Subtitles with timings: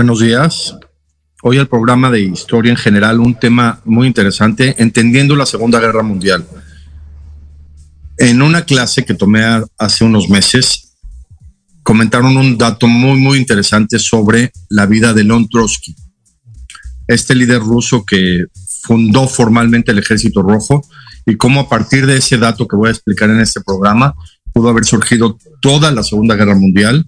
[0.00, 0.74] Buenos días.
[1.42, 6.02] Hoy el programa de historia en general, un tema muy interesante, entendiendo la Segunda Guerra
[6.02, 6.42] Mundial.
[8.16, 9.42] En una clase que tomé
[9.76, 10.96] hace unos meses,
[11.82, 15.94] comentaron un dato muy, muy interesante sobre la vida de Leon Trotsky,
[17.06, 18.46] este líder ruso que
[18.80, 20.80] fundó formalmente el Ejército Rojo
[21.26, 24.14] y cómo a partir de ese dato que voy a explicar en este programa
[24.54, 27.04] pudo haber surgido toda la Segunda Guerra Mundial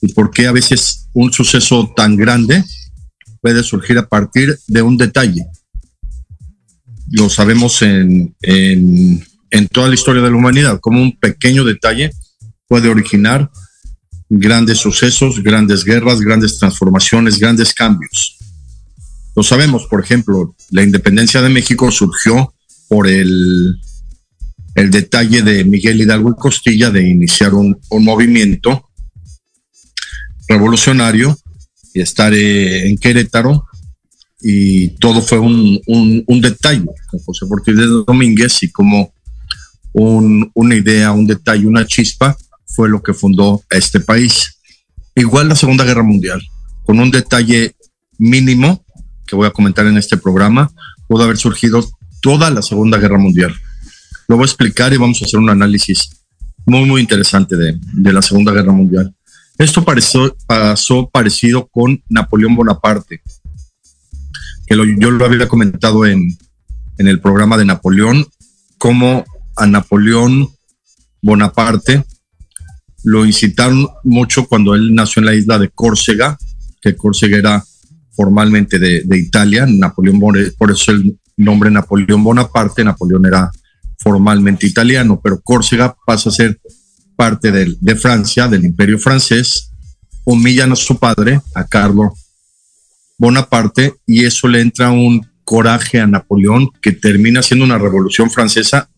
[0.00, 2.62] y por qué a veces un suceso tan grande
[3.40, 5.46] puede surgir a partir de un detalle.
[7.10, 12.10] Lo sabemos en, en, en toda la historia de la humanidad, como un pequeño detalle
[12.66, 13.50] puede originar
[14.28, 18.36] grandes sucesos, grandes guerras, grandes transformaciones, grandes cambios.
[19.36, 22.54] Lo sabemos, por ejemplo, la independencia de México surgió
[22.88, 23.76] por el,
[24.74, 28.88] el detalle de Miguel Hidalgo y Costilla de iniciar un, un movimiento
[30.48, 31.36] revolucionario
[31.92, 33.64] y estar en Querétaro
[34.46, 39.14] y todo fue un, un, detalle con José Ortiz de Domínguez y como
[39.94, 42.36] un, una idea, un detalle, una chispa
[42.66, 44.58] fue lo que fundó este país.
[45.14, 46.42] Igual la Segunda Guerra Mundial,
[46.82, 47.74] con un detalle
[48.18, 48.84] mínimo
[49.26, 50.70] que voy a comentar en este programa,
[51.08, 51.88] pudo haber surgido
[52.20, 53.54] toda la Segunda Guerra Mundial.
[54.28, 56.10] Lo voy a explicar y vamos a hacer un análisis
[56.66, 59.14] muy, muy interesante de, de la Segunda Guerra Mundial.
[59.58, 63.22] Esto pareció, pasó parecido con Napoleón Bonaparte,
[64.66, 66.36] que yo lo había comentado en,
[66.98, 68.26] en el programa de Napoleón,
[68.78, 69.24] como
[69.56, 70.48] a Napoleón
[71.22, 72.04] Bonaparte
[73.04, 76.36] lo incitaron mucho cuando él nació en la isla de Córcega,
[76.80, 77.64] que Córcega era
[78.12, 80.20] formalmente de, de Italia, Napoleón,
[80.58, 83.50] por eso el nombre Napoleón Bonaparte, Napoleón era
[83.98, 86.58] formalmente italiano, pero Córcega pasa a ser
[87.16, 89.70] parte de, de Francia, del imperio francés,
[90.24, 92.12] humillan a su padre, a Carlos
[93.18, 98.88] Bonaparte, y eso le entra un coraje a Napoleón que termina siendo una revolución francesa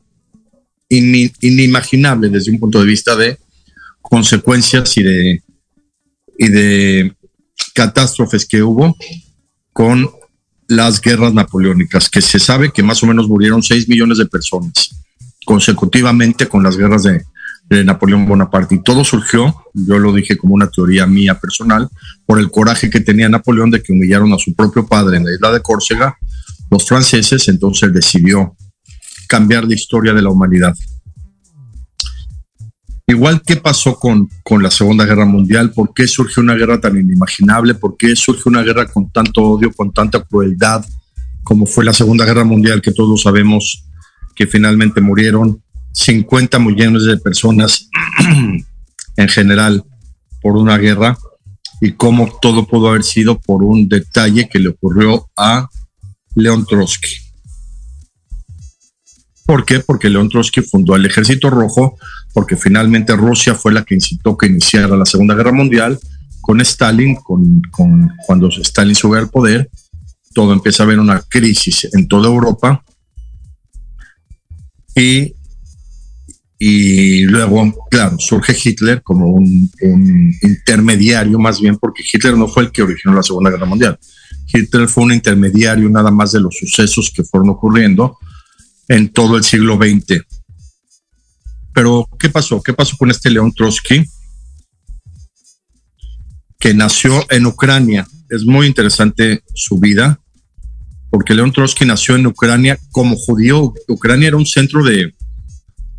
[0.89, 3.39] inimaginable desde un punto de vista de
[4.01, 5.43] consecuencias y de,
[6.39, 7.17] y de
[7.75, 8.97] catástrofes que hubo
[9.73, 10.09] con
[10.69, 14.91] las guerras napoleónicas, que se sabe que más o menos murieron 6 millones de personas
[15.45, 17.23] consecutivamente con las guerras de,
[17.69, 18.77] de Napoleón Bonaparte.
[18.77, 21.89] Y todo surgió, yo lo dije como una teoría mía personal,
[22.25, 25.33] por el coraje que tenía Napoleón de que humillaron a su propio padre en la
[25.35, 26.17] isla de Córcega,
[26.71, 28.57] los franceses, entonces decidió
[29.29, 30.75] cambiar la historia de la humanidad.
[33.09, 36.97] Igual que pasó con, con la Segunda Guerra Mundial, ¿por qué surgió una guerra tan
[36.97, 37.75] inimaginable?
[37.75, 40.85] ¿Por qué surgió una guerra con tanto odio, con tanta crueldad,
[41.45, 43.85] como fue la Segunda Guerra Mundial, que todos sabemos
[44.35, 45.63] que finalmente murieron
[45.97, 47.89] 50 millones de personas
[49.17, 49.83] en general
[50.43, 51.17] por una guerra
[51.81, 55.69] y cómo todo pudo haber sido por un detalle que le ocurrió a
[56.35, 57.09] León Trotsky.
[59.47, 59.81] ¿Por qué?
[59.81, 61.97] Porque León Trotsky fundó el Ejército Rojo,
[62.35, 65.99] porque finalmente Rusia fue la que incitó que iniciara la Segunda Guerra Mundial
[66.41, 67.63] con Stalin, con,
[68.27, 69.71] cuando Stalin sube al poder,
[70.35, 72.85] todo empieza a haber una crisis en toda Europa
[74.95, 75.35] y,
[76.59, 79.71] y luego, claro, surge Hitler como un,
[80.43, 83.99] intermediario más bien, porque Hitler no fue el que originó la Segunda Guerra Mundial.
[84.47, 88.17] Hitler fue un intermediario nada más de los sucesos que fueron ocurriendo
[88.89, 90.23] en todo el siglo XX.
[91.75, 92.63] Pero, ¿qué pasó?
[92.63, 94.05] ¿Qué pasó con este León Trotsky?
[96.59, 98.07] Que nació en Ucrania.
[98.31, 100.21] Es muy interesante su vida,
[101.11, 103.75] porque León Trotsky nació en Ucrania como judío.
[103.89, 105.13] Ucrania era un centro de,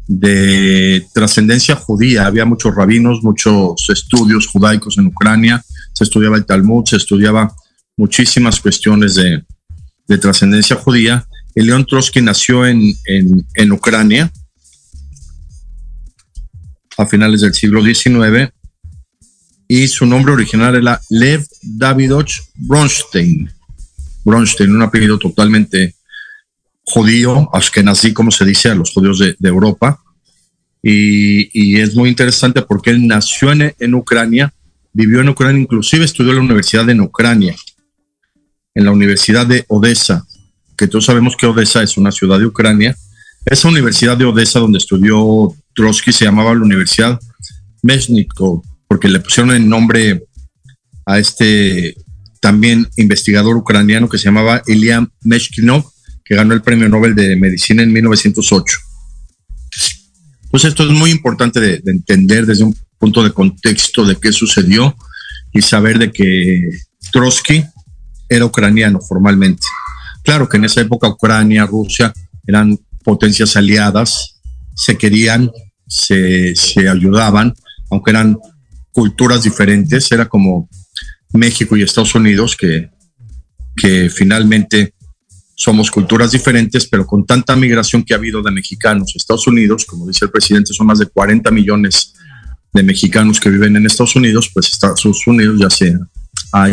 [0.07, 2.25] de trascendencia judía.
[2.25, 5.63] Había muchos rabinos, muchos estudios judaicos en Ucrania.
[5.93, 7.53] Se estudiaba el Talmud, se estudiaba
[7.97, 9.43] muchísimas cuestiones de,
[10.07, 11.27] de trascendencia judía.
[11.55, 14.31] León Trotsky nació en, en, en Ucrania
[16.97, 18.51] a finales del siglo XIX
[19.67, 23.51] y su nombre original era Lev Davidovich Bronstein.
[24.23, 25.95] Bronstein, un apellido totalmente
[26.87, 27.49] judío,
[27.83, 29.99] nací como se dice a los judíos de, Europa.
[30.81, 34.53] Y, es muy interesante porque él nació en, en, Ucrania,
[34.93, 37.55] vivió en Ucrania, inclusive estudió en la universidad en Ucrania,
[38.73, 40.25] en la Universidad de Odessa,
[40.77, 42.95] que todos sabemos que Odessa es una ciudad de Ucrania.
[43.45, 47.19] Esa universidad de Odessa donde estudió Trotsky se llamaba la Universidad
[47.83, 50.23] Meshnikov, porque le pusieron el nombre
[51.05, 51.95] a este
[52.39, 55.83] también investigador ucraniano que se llamaba Ilya Meshkinov,
[56.27, 58.77] que ganó el Premio Nobel de Medicina en 1908.
[60.51, 64.31] Pues esto es muy importante de, de, entender desde un punto de contexto de qué
[64.31, 64.95] sucedió
[65.53, 66.69] y saber de que
[67.11, 67.63] Trotsky
[68.29, 69.65] era ucraniano formalmente.
[70.23, 72.13] Claro que en esa época Ucrania, Rusia
[72.45, 74.41] eran potencias aliadas,
[74.75, 75.49] se querían,
[75.87, 77.53] se, se ayudaban,
[77.89, 78.37] aunque eran
[78.91, 80.69] culturas diferentes, era como
[81.31, 82.89] México y Estados Unidos, que,
[83.75, 84.93] que finalmente
[85.59, 89.85] somos culturas diferentes, pero con tanta migración que ha habido de mexicanos a Estados Unidos,
[89.85, 92.13] como dice el presidente, son más de 40 millones
[92.71, 95.97] de mexicanos que viven en Estados Unidos, pues Estados Unidos ya se
[96.53, 96.69] ha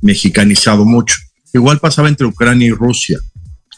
[0.00, 1.14] mexicanizado mucho.
[1.54, 3.20] Igual pasaba entre Ucrania y Rusia.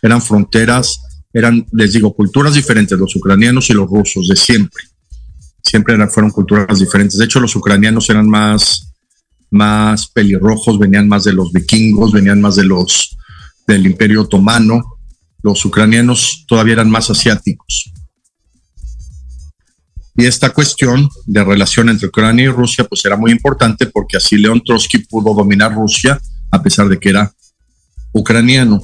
[0.00, 1.00] Eran fronteras
[1.34, 4.84] eran, les digo, culturas diferentes, los ucranianos y los rusos, de siempre.
[5.60, 7.18] Siempre eran, fueron culturas diferentes.
[7.18, 8.92] De hecho, los ucranianos eran más,
[9.50, 13.16] más pelirrojos, venían más de los vikingos, venían más de los
[13.66, 14.98] del Imperio Otomano.
[15.42, 17.92] Los ucranianos todavía eran más asiáticos.
[20.16, 24.36] Y esta cuestión de relación entre Ucrania y Rusia, pues era muy importante porque así
[24.36, 27.32] León Trotsky pudo dominar Rusia a pesar de que era
[28.12, 28.82] ucraniano.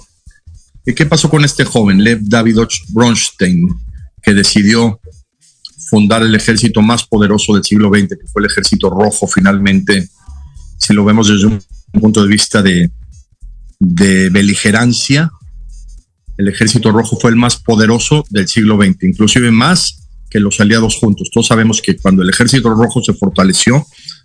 [0.85, 3.69] ¿Y qué pasó con este joven, Lev Davidovich Bronstein,
[4.23, 5.01] que decidió
[5.89, 10.09] fundar el ejército más poderoso del siglo XX, que fue el ejército rojo finalmente,
[10.79, 11.63] si lo vemos desde un
[12.01, 12.91] punto de vista de,
[13.81, 15.33] de beligerancia,
[16.37, 20.97] el ejército rojo fue el más poderoso del siglo XX, inclusive más que los aliados
[20.97, 21.31] juntos.
[21.33, 23.85] Todos sabemos que cuando el ejército rojo se fortaleció,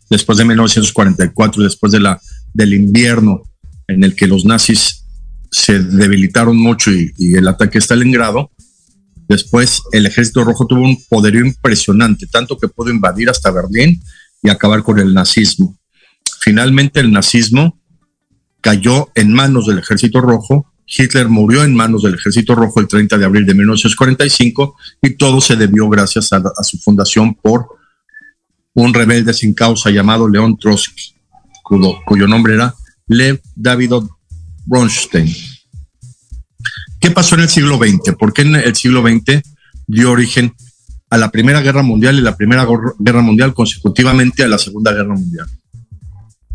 [0.09, 2.21] después de 1944, después de la,
[2.53, 3.41] del invierno
[3.87, 5.03] en el que los nazis
[5.51, 8.51] se debilitaron mucho y, el ataque a Stalingrado,
[9.27, 14.01] después el ejército rojo tuvo un poderío impresionante, tanto que pudo invadir hasta Berlín
[14.43, 15.77] y acabar con el nazismo.
[16.41, 17.79] Finalmente el nazismo
[18.65, 23.15] cayó en manos del ejército rojo, Hitler murió en manos del ejército rojo el 30
[23.15, 27.67] de abril de 1945 y todo se debió gracias a, su fundación por
[28.73, 31.13] un rebelde sin causa llamado León Trotsky,
[31.61, 32.73] cuyo, nombre era
[33.05, 34.09] Lev Davidov
[34.65, 35.31] Bronstein.
[36.99, 38.15] ¿Qué pasó en el siglo XX?
[38.17, 39.43] ¿Por qué en el siglo XX
[39.85, 40.55] dio origen
[41.11, 42.65] a la Primera Guerra Mundial y la Primera
[42.97, 45.45] Guerra Mundial consecutivamente a la Segunda Guerra Mundial?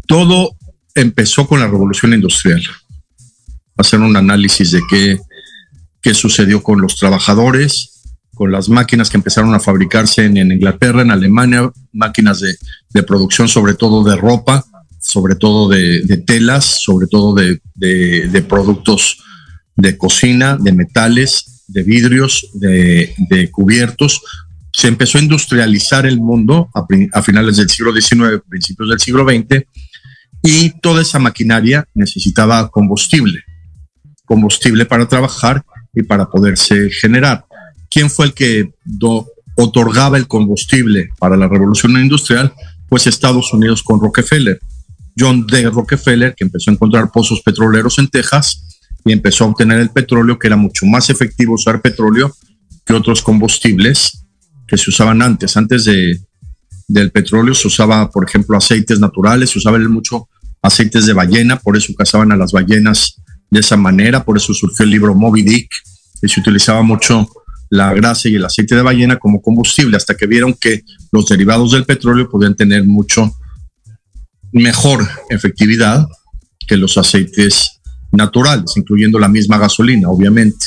[0.08, 0.56] Todo
[0.94, 2.62] empezó con la Revolución Industrial.
[3.76, 5.18] Hacer un análisis de qué,
[6.02, 8.02] qué sucedió con los trabajadores,
[8.34, 12.56] con las máquinas que empezaron a fabricarse en, en Inglaterra, en Alemania, máquinas de,
[12.90, 14.64] de producción sobre todo de ropa,
[15.00, 19.18] sobre todo de, telas, sobre todo de, de, de, productos
[19.74, 24.20] de cocina, de metales, de vidrios, de, cubiertos.
[24.72, 29.24] Se empezó a industrializar el mundo a, a finales del siglo XIX, principios del siglo
[29.24, 29.64] XX,
[30.42, 33.42] y toda esa maquinaria necesitaba combustible,
[34.24, 37.44] combustible para trabajar y para poderse generar.
[37.90, 38.70] ¿Quién fue el que
[39.56, 42.52] otorgaba el combustible para la revolución industrial?
[42.88, 44.60] Pues Estados Unidos con Rockefeller.
[45.18, 45.68] John D.
[45.68, 50.38] Rockefeller, que empezó a encontrar pozos petroleros en Texas y empezó a obtener el petróleo,
[50.38, 52.34] que era mucho más efectivo usar petróleo
[52.86, 54.24] que otros combustibles
[54.66, 55.56] que se usaban antes.
[55.56, 56.20] Antes de,
[56.92, 60.28] del petróleo se usaba, por ejemplo, aceites naturales, se usaba mucho
[60.60, 63.16] aceites de ballena, por eso cazaban a las ballenas
[63.48, 65.70] de esa manera, por eso surgió el libro Moby Dick,
[66.20, 67.28] y se utilizaba mucho
[67.70, 70.82] la grasa y el aceite de ballena como combustible, hasta que vieron que
[71.12, 73.32] los derivados del petróleo podían tener mucho
[74.52, 76.08] mejor efectividad
[76.66, 77.80] que los aceites
[78.10, 80.66] naturales, incluyendo la misma gasolina, obviamente.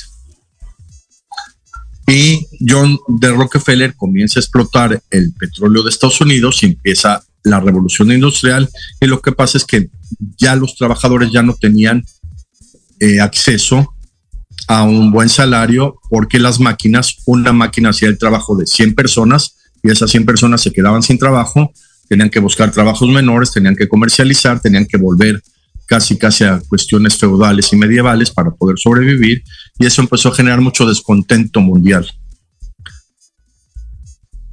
[2.07, 7.59] Y John de Rockefeller comienza a explotar el petróleo de Estados Unidos y empieza la
[7.59, 8.69] revolución industrial.
[8.99, 9.89] Y lo que pasa es que
[10.37, 12.03] ya los trabajadores ya no tenían
[12.99, 13.93] eh, acceso
[14.67, 19.57] a un buen salario porque las máquinas, una máquina hacía el trabajo de 100 personas
[19.81, 21.73] y esas 100 personas se quedaban sin trabajo,
[22.07, 25.41] tenían que buscar trabajos menores, tenían que comercializar, tenían que volver
[25.85, 29.43] casi casi a cuestiones feudales y medievales para poder sobrevivir
[29.79, 32.09] y eso empezó a generar mucho descontento mundial.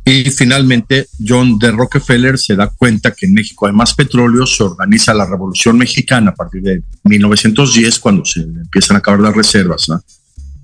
[0.05, 4.65] Y finalmente John de Rockefeller se da cuenta que en México hay más petróleo, se
[4.65, 9.89] organiza la Revolución Mexicana a partir de 1910 cuando se empiezan a acabar las reservas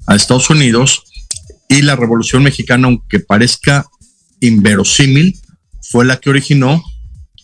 [0.06, 1.04] a Estados Unidos
[1.68, 3.86] y la Revolución Mexicana, aunque parezca
[4.40, 5.38] inverosímil,
[5.82, 6.82] fue la que originó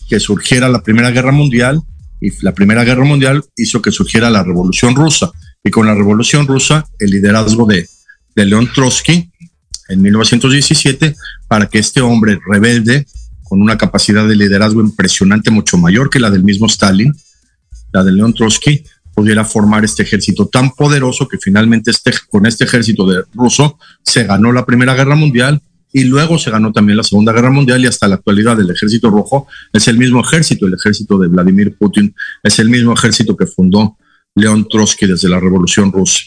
[0.08, 1.82] que surgiera la Primera Guerra Mundial
[2.22, 5.32] y la Primera Guerra Mundial hizo que surgiera la Revolución Rusa.
[5.64, 7.88] Y con la Revolución Rusa, el liderazgo de,
[8.36, 9.28] de León Trotsky
[9.88, 11.16] en 1917,
[11.48, 13.06] para que este hombre rebelde,
[13.42, 17.12] con una capacidad de liderazgo impresionante, mucho mayor que la del mismo Stalin,
[17.92, 22.64] la de León Trotsky, pudiera formar este ejército tan poderoso que finalmente este, con este
[22.64, 25.60] ejército de ruso se ganó la Primera Guerra Mundial
[25.92, 29.10] y luego se ganó también la Segunda Guerra Mundial y hasta la actualidad el Ejército
[29.10, 33.46] Rojo es el mismo ejército, el ejército de Vladimir Putin es el mismo ejército que
[33.46, 33.96] fundó
[34.34, 36.20] León Trotsky desde la Revolución Rusa.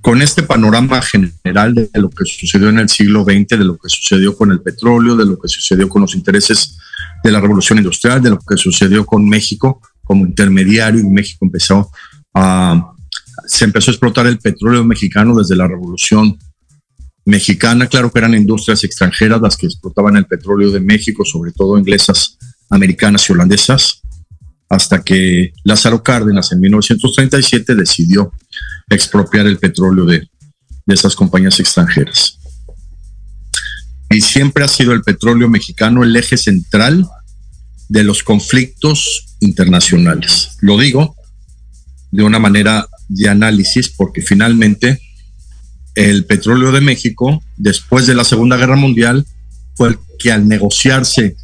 [0.00, 3.88] Con este panorama general de lo que sucedió en el siglo XX, de lo que
[3.88, 6.78] sucedió con el petróleo, de lo que sucedió con los intereses
[7.24, 11.90] de la revolución industrial, de lo que sucedió con México como intermediario y México empezó
[12.32, 12.92] a,
[13.46, 16.38] se empezó a explotar el petróleo mexicano desde la revolución
[17.26, 17.86] mexicana.
[17.88, 22.38] Claro que eran industrias extranjeras las que explotaban el petróleo de México, sobre todo inglesas,
[22.70, 24.00] americanas y holandesas,
[24.70, 28.32] hasta que Lázaro Cárdenas en 1937 decidió
[28.88, 30.28] expropiar el petróleo de,
[30.86, 32.38] de esas compañías extranjeras.
[34.08, 37.06] Y siempre ha sido el petróleo mexicano el eje central
[37.88, 40.56] de los conflictos internacionales.
[40.60, 41.16] Lo digo
[42.12, 45.00] de una manera de análisis porque finalmente
[45.96, 49.26] el petróleo de México, después de la Segunda Guerra Mundial,
[49.74, 51.36] fue el que al negociarse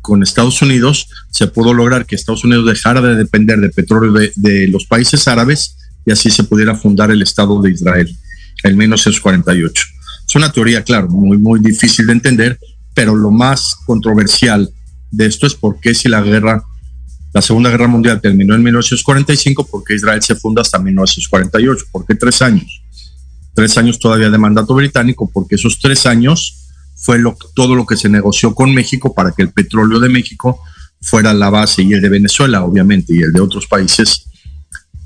[0.00, 4.68] con Estados Unidos se pudo lograr que Estados Unidos dejara de depender del petróleo de,
[4.68, 8.16] los países árabes y así se pudiera fundar el Estado de Israel
[8.62, 9.84] en 1948.
[10.28, 12.60] Es una teoría, claro, muy, muy difícil de entender,
[12.94, 14.70] pero lo más controversial
[15.10, 16.62] de esto es por qué si la guerra,
[17.34, 22.06] la Segunda Guerra Mundial terminó en 1945, por qué Israel se funda hasta 1948, por
[22.06, 22.85] qué tres años
[23.56, 27.96] tres años todavía de mandato británico, porque esos tres años fue lo, todo lo que
[27.96, 30.60] se negoció con México para que el petróleo de México
[31.00, 34.26] fuera la base y el de Venezuela, obviamente, y el de otros países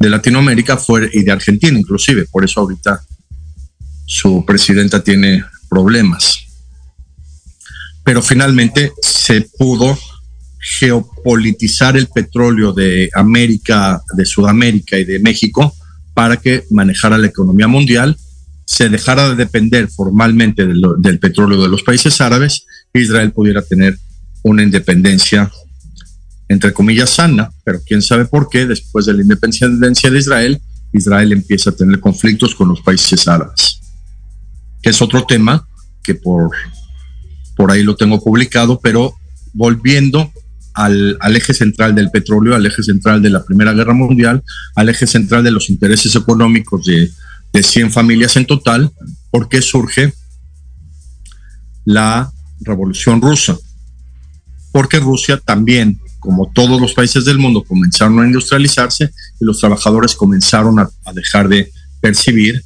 [0.01, 2.27] de Latinoamérica fue, y de Argentina inclusive.
[2.27, 3.01] Por eso ahorita
[4.05, 6.41] su presidenta tiene problemas.
[8.03, 9.97] Pero finalmente se pudo
[10.59, 15.73] geopolitizar el petróleo de América, de Sudamérica y de México
[16.15, 18.17] para que manejara la economía mundial
[18.71, 23.99] se dejara de depender formalmente del petróleo de los países árabes, Israel pudiera tener
[24.45, 25.51] una independencia,
[26.49, 30.63] entre comillas, sana, pero quién sabe por qué, después de la independencia de Israel,
[30.93, 33.81] Israel empieza a tener conflictos con los países árabes,
[34.81, 35.67] que es otro tema
[36.05, 36.53] que por,
[37.57, 39.15] por ahí lo tengo publicado, pero
[39.53, 40.31] volviendo
[40.75, 44.45] al, al, eje central del petróleo, al eje central de la Primera Guerra Mundial,
[44.77, 47.11] al eje central de los intereses económicos de,
[47.53, 48.91] de 100 familias en total,
[49.31, 50.13] porque surge
[51.85, 53.57] la Revolución Rusa.
[54.73, 60.15] Porque Rusia también, como todos los países del mundo, comenzaron a industrializarse y los trabajadores
[60.15, 62.63] comenzaron a, dejar de percibir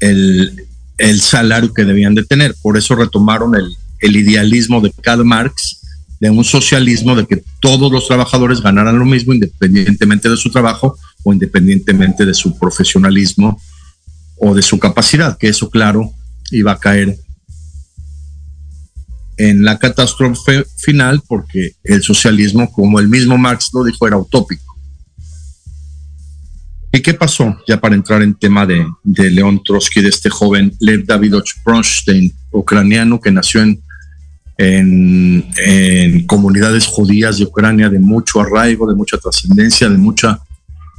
[0.00, 2.54] el, el, salario que debían de tener.
[2.62, 5.80] Por eso retomaron el, el idealismo de Karl Marx,
[6.20, 10.96] de un socialismo de que todos los trabajadores ganaran lo mismo independientemente de su trabajo
[11.22, 13.60] o independientemente de su profesionalismo
[14.36, 16.12] o de su capacidad, que eso claro
[16.50, 17.16] iba a caer
[19.36, 24.74] en la catástrofe final porque el socialismo, como el mismo Marx lo dijo, era utópico.
[26.92, 27.56] ¿Y qué pasó?
[27.66, 32.32] Ya para entrar en tema de, de León Trotsky, de este joven Lev Davidovich Bronstein,
[32.52, 33.82] ucraniano que nació en,
[34.58, 40.38] en, en, comunidades judías de Ucrania de mucho arraigo, de mucha trascendencia, de mucha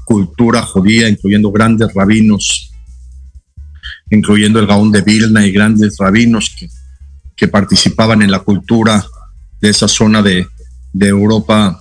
[0.04, 2.74] cultura judía, incluyendo grandes rabinos,
[4.10, 6.67] incluyendo el Gaón de Vilna y grandes rabinos que,
[7.36, 9.06] que participaban en la cultura
[9.62, 10.48] de esa zona de,
[10.98, 11.80] Europa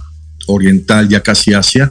[0.49, 1.91] Oriental, ya casi Asia,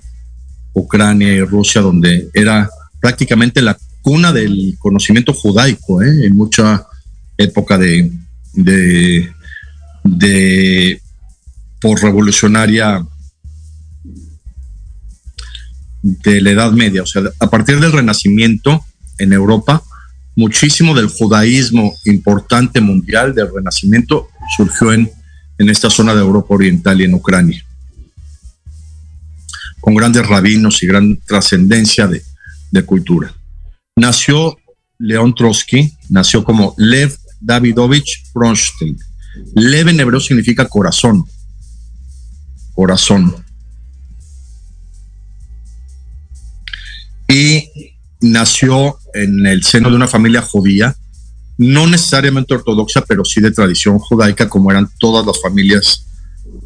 [0.74, 6.26] Ucrania y Rusia, donde era prácticamente la cuna del conocimiento judaico, ¿eh?
[6.26, 6.86] en mucha
[7.38, 8.12] época de,
[8.54, 9.32] de,
[10.04, 11.02] de
[12.02, 13.06] revolucionaria
[16.02, 17.04] de la Edad Media.
[17.04, 18.84] O sea, a partir del Renacimiento
[19.18, 19.82] en Europa,
[20.36, 25.12] muchísimo del judaísmo importante mundial del Renacimiento surgió en,
[25.58, 27.64] en esta zona de Europa Oriental y en Ucrania
[29.84, 32.24] con grandes rabinos y gran trascendencia de,
[32.72, 33.36] de, cultura.
[33.98, 34.58] Nació
[34.98, 38.98] León Trotsky, nació como Lev Davidovich Bronstein.
[39.56, 41.26] Lev en hebreo significa corazón,
[42.74, 43.36] corazón.
[47.28, 47.93] Y
[48.24, 50.96] nació en el seno de una familia judía,
[51.58, 56.06] no necesariamente ortodoxa, pero sí de tradición judaica, como eran todas las familias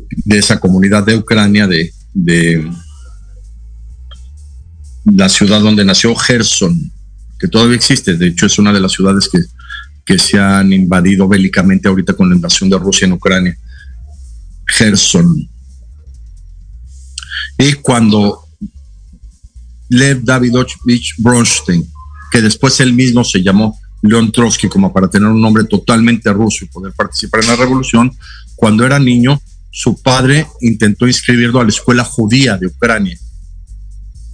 [0.10, 2.72] de esa comunidad de Ucrania, de, de
[5.06, 6.92] la ciudad donde nació Gerson,
[7.40, 9.40] que todavía existe, de hecho es una de las ciudades que,
[10.06, 13.58] que se han invadido bélicamente ahorita con la invasión de Rusia en Ucrania.
[14.66, 15.50] Gerson.
[17.58, 18.47] Y cuando
[19.90, 21.86] Lev Davidovich Bronstein,
[22.32, 26.66] que después él mismo se llamó León Trotsky como para tener un nombre totalmente ruso
[26.66, 28.12] y poder participar en la revolución,
[28.56, 33.18] cuando era niño, su padre intentó inscribirlo a la escuela judía de Ucrania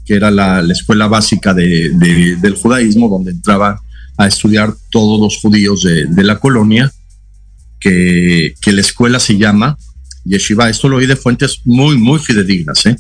[0.06, 3.82] que era la, la escuela básica de, de, del judaísmo, donde entraba
[4.18, 6.92] a estudiar todos los judíos de, de la colonia,
[7.80, 9.78] que, que, la escuela se llama
[10.26, 10.70] Yeshiva.
[10.70, 12.86] Esto lo oí de fuentes muy, muy fidedignas.
[12.86, 12.96] ¿eh?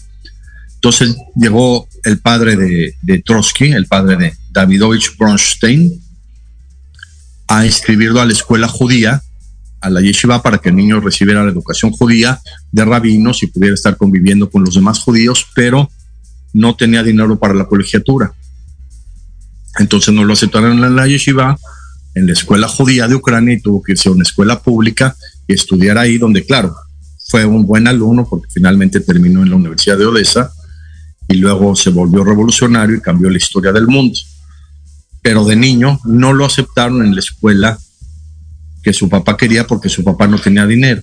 [0.83, 5.97] Entonces llegó el padre de, Trotsky, el padre de Davidovich Bronstein,
[7.47, 9.23] a inscribirlo a la escuela judía,
[9.79, 12.41] a la yeshiva, para que el niño recibiera la educación judía
[12.73, 15.89] de rabinos y pudiera estar conviviendo con los demás judíos, pero
[16.51, 18.33] no tenía dinero para la colegiatura.
[19.79, 21.57] Entonces no lo aceptaron en la yeshiva,
[22.13, 25.15] en la escuela judía de Ucrania y tuvo que irse a una escuela pública
[25.47, 26.75] y estudiar ahí, donde claro,
[27.29, 30.51] fue un buen alumno porque finalmente terminó en la Universidad de Odessa
[31.33, 34.17] y luego se volvió revolucionario y cambió la historia del mundo.
[35.21, 37.77] Pero de niño no lo aceptaron en la escuela
[38.83, 41.01] que su papá quería porque su papá no tenía dinero.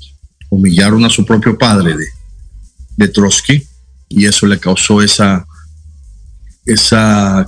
[0.49, 2.07] Humillaron a su propio padre de,
[2.97, 3.67] de Trotsky
[4.09, 5.45] y eso le causó esa,
[6.65, 7.47] esa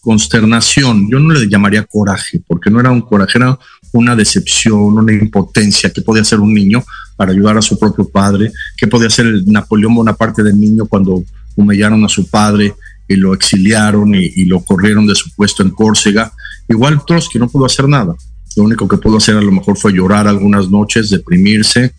[0.00, 1.10] consternación.
[1.10, 3.58] Yo no le llamaría coraje, porque no era un coraje, era
[3.92, 6.82] una decepción, una impotencia que podía hacer un niño
[7.16, 11.24] para ayudar a su propio padre, que podía hacer el Napoleón Bonaparte del niño cuando
[11.56, 12.74] humillaron a su padre
[13.08, 16.32] y lo exiliaron y, lo corrieron de su puesto en Córcega.
[16.68, 18.14] Igual Trotsky no pudo hacer nada.
[18.56, 21.94] Lo único que pudo hacer a lo mejor fue llorar algunas noches, deprimirse,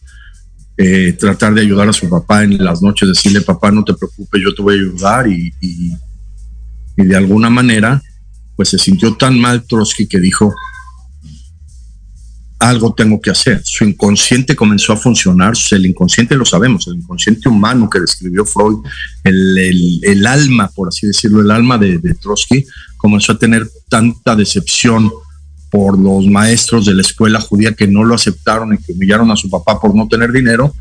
[0.75, 4.41] eh, tratar de ayudar a su papá en las noches, decirle, papá, no te preocupes,
[4.43, 5.93] yo te voy a ayudar y, y,
[6.97, 8.01] y de alguna manera,
[8.55, 10.53] pues se sintió tan mal Trotsky que dijo,
[12.59, 13.61] algo tengo que hacer.
[13.63, 18.77] Su inconsciente comenzó a funcionar, el inconsciente lo sabemos, el inconsciente humano que describió Freud,
[19.23, 22.65] el, el, alma, por así decirlo, el alma de, Trotsky,
[22.97, 25.11] comenzó a tener tanta decepción
[25.69, 29.35] por los maestros de la escuela judía que no lo aceptaron y que humillaron a
[29.35, 30.73] su papá por no tener dinero,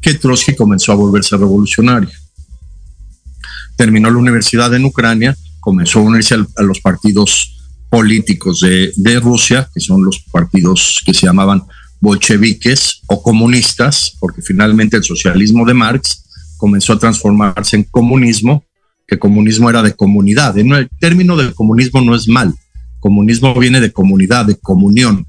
[0.00, 2.10] que Trotsky comenzó a volverse revolucionario.
[3.76, 7.53] Terminó la universidad en Ucrania, comenzó a unirse a los partidos
[7.94, 11.62] políticos de, de, Rusia, que son los partidos que se llamaban
[12.00, 16.24] bolcheviques o comunistas, porque finalmente el socialismo de Marx
[16.56, 18.64] comenzó a transformarse en comunismo,
[19.06, 20.58] que comunismo era de comunidad.
[20.58, 22.52] El término del comunismo no es mal,
[22.98, 25.24] comunismo viene de comunidad, de comunión.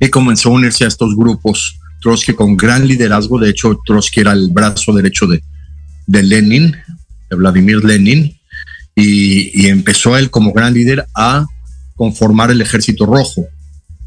[0.00, 1.78] Y comenzó a unirse a estos grupos.
[2.00, 5.42] Trotsky con gran liderazgo, de hecho Trotsky era el brazo derecho de,
[6.06, 6.74] de Lenin,
[7.28, 8.34] de Vladimir Lenin,
[8.94, 11.46] y, empezó él como gran líder a
[11.96, 13.46] conformar el ejército rojo,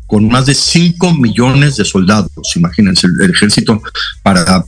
[0.08, 2.56] con más de 5 millones de soldados.
[2.56, 3.82] Imagínense, el, ejército
[4.22, 4.64] para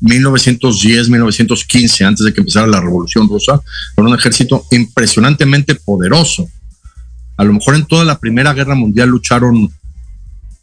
[0.00, 3.60] 1910, 1915, antes de que empezara la Revolución Rusa,
[3.96, 6.48] era un ejército impresionantemente poderoso.
[7.36, 9.70] A lo mejor en toda la Primera Guerra Mundial lucharon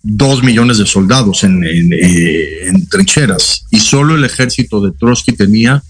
[0.02, 5.82] dos millones de soldados en, eh, en trincheras y solo el ejército de Trotsky tenía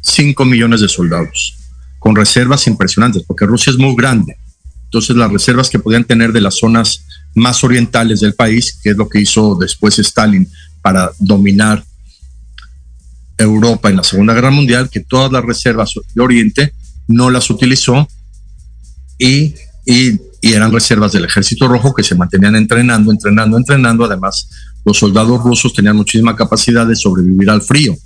[0.00, 1.57] cinco millones de soldados,
[1.98, 4.36] con reservas impresionantes, porque Rusia es muy grande.
[4.84, 8.96] Entonces las reservas que podían tener de las zonas más orientales del país, que es
[8.96, 10.48] lo que hizo después Stalin
[10.80, 11.84] para dominar
[13.36, 16.72] Europa en la Segunda Guerra Mundial, que todas las reservas de Oriente
[17.06, 18.08] no las utilizó
[19.18, 24.04] y, y, eran reservas del Ejército Rojo que se mantenían entrenando, entrenando, entrenando.
[24.04, 24.48] Además,
[24.84, 27.96] los soldados rusos tenían muchísima capacidad de sobrevivir al frío.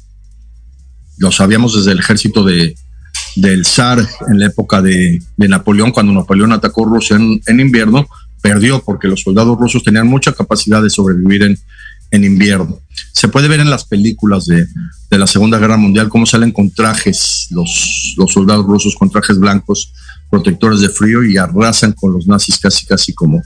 [1.19, 2.75] Lo sabíamos desde el ejército de,
[3.37, 8.07] del zar en la época de, Napoleón, cuando Napoleón atacó Rusia en, invierno,
[8.41, 11.59] perdió porque los soldados rusos tenían mucha capacidad de sobrevivir en,
[12.11, 12.79] en invierno.
[13.13, 14.67] Se puede ver en las películas de,
[15.11, 19.93] la Segunda Guerra Mundial cómo salen con trajes los, los soldados rusos, con trajes blancos,
[20.31, 23.43] protectores de frío y arrasan con los nazis casi, casi como,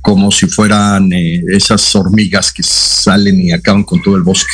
[0.00, 4.52] como si fueran eh, esas hormigas que salen y acaban con todo el bosque.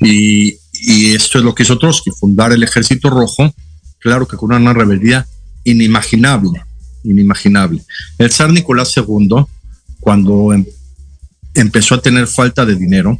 [0.00, 3.54] Y, y esto es lo que hizo Trotsky, fundar el Ejército Rojo,
[3.98, 5.26] claro que con una rebeldía
[5.64, 6.62] inimaginable,
[7.04, 7.82] inimaginable.
[8.18, 9.44] El zar Nicolás II,
[10.00, 10.64] cuando em,
[11.54, 13.18] empezó a tener falta de dinero,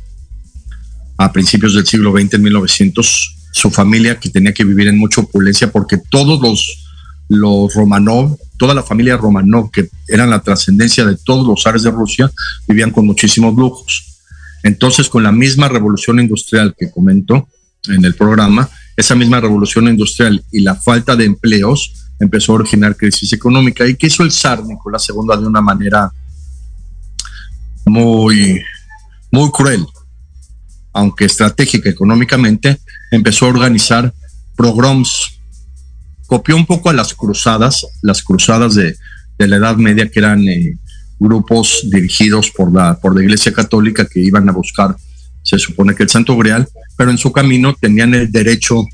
[1.17, 5.21] a principios del siglo XX, en 1900, su familia que tenía que vivir en mucha
[5.21, 6.87] opulencia porque todos los,
[7.29, 11.91] los Romanov, toda la familia Romanov, que eran la trascendencia de todos los zares de
[11.91, 12.31] Rusia,
[12.69, 14.18] vivían con muchísimos lujos.
[14.63, 17.49] Entonces, con la misma revolución industrial que comento
[17.89, 22.97] en el programa, esa misma revolución industrial y la falta de empleos empezó a originar
[22.97, 23.87] crisis económica.
[23.87, 26.11] ¿Y que hizo el zar Nicolás II de una manera
[27.87, 28.61] muy,
[29.31, 29.87] muy cruel?
[30.93, 32.79] Aunque estratégica económicamente,
[33.11, 34.13] empezó a organizar
[34.57, 35.39] pogroms.
[36.27, 38.97] Copió un poco a las cruzadas, las cruzadas de,
[39.39, 40.77] la Edad Media, que eran eh,
[41.19, 44.97] grupos dirigidos por la, por la Iglesia Católica que iban a buscar,
[45.43, 48.85] se supone que el Santo Grial, pero en su camino tenían el derecho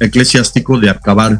[0.00, 1.38] eclesiástico de acabar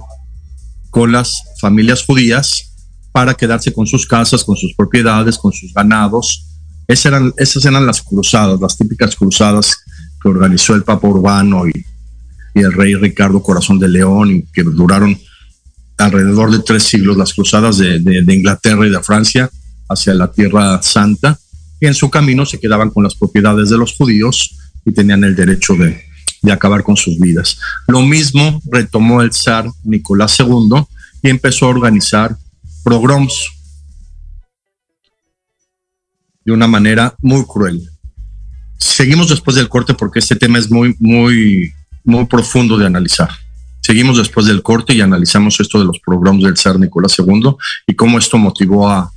[0.91, 2.73] con las familias judías
[3.13, 6.47] para quedarse con sus casas, con sus propiedades, con sus ganados.
[6.87, 9.77] Esas eran, esas eran las cruzadas, las típicas cruzadas
[10.23, 11.85] que organizó el Papa Urbano y,
[12.55, 15.19] el rey Ricardo Corazón de León, y que duraron
[15.99, 19.51] alrededor de tres siglos las cruzadas de Inglaterra y de Francia
[19.89, 21.39] hacia la Tierra Santa
[21.81, 25.37] y en su camino se quedaban con las propiedades de los judíos y tenían el
[25.37, 26.05] derecho de,
[26.51, 27.59] acabar con sus vidas.
[27.89, 30.85] Lo mismo retomó el zar Nicolás II
[31.21, 32.37] y empezó a organizar
[32.85, 33.35] pogroms
[36.45, 37.91] de una manera muy cruel.
[38.79, 41.73] Seguimos después del corte porque este tema es muy, muy,
[42.05, 43.31] muy profundo de analizar.
[43.81, 47.57] Seguimos después del corte y analizamos esto de los pogroms del zar Nicolás II
[47.89, 49.11] y cómo esto motivó a,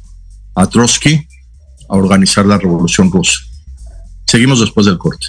[0.56, 1.28] a Trotsky
[1.90, 3.40] a organizar la revolución rusa.
[4.28, 5.26] Seguimos después del corte.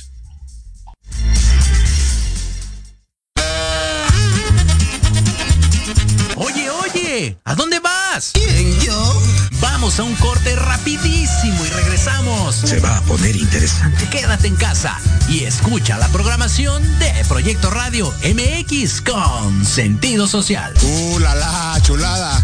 [6.37, 8.33] Oye, oye, ¿a dónde vas?
[8.35, 9.23] ¿Quién, yo?
[9.61, 12.55] Vamos a un corte rapidísimo y regresamos.
[12.55, 14.07] Se va a poner interesante.
[14.11, 20.75] Quédate en casa y escucha la programación de Proyecto Radio MX con sentido social.
[20.83, 22.43] ¡Uh, la, la chulada!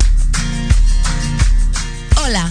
[2.24, 2.50] Hola.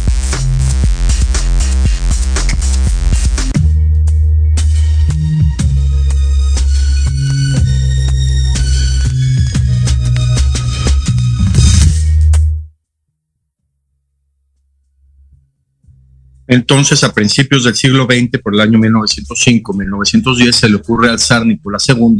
[16.51, 21.45] Entonces, a principios del siglo XX, por el año 1905-1910, se le ocurre al zar
[21.45, 22.17] Nicolás II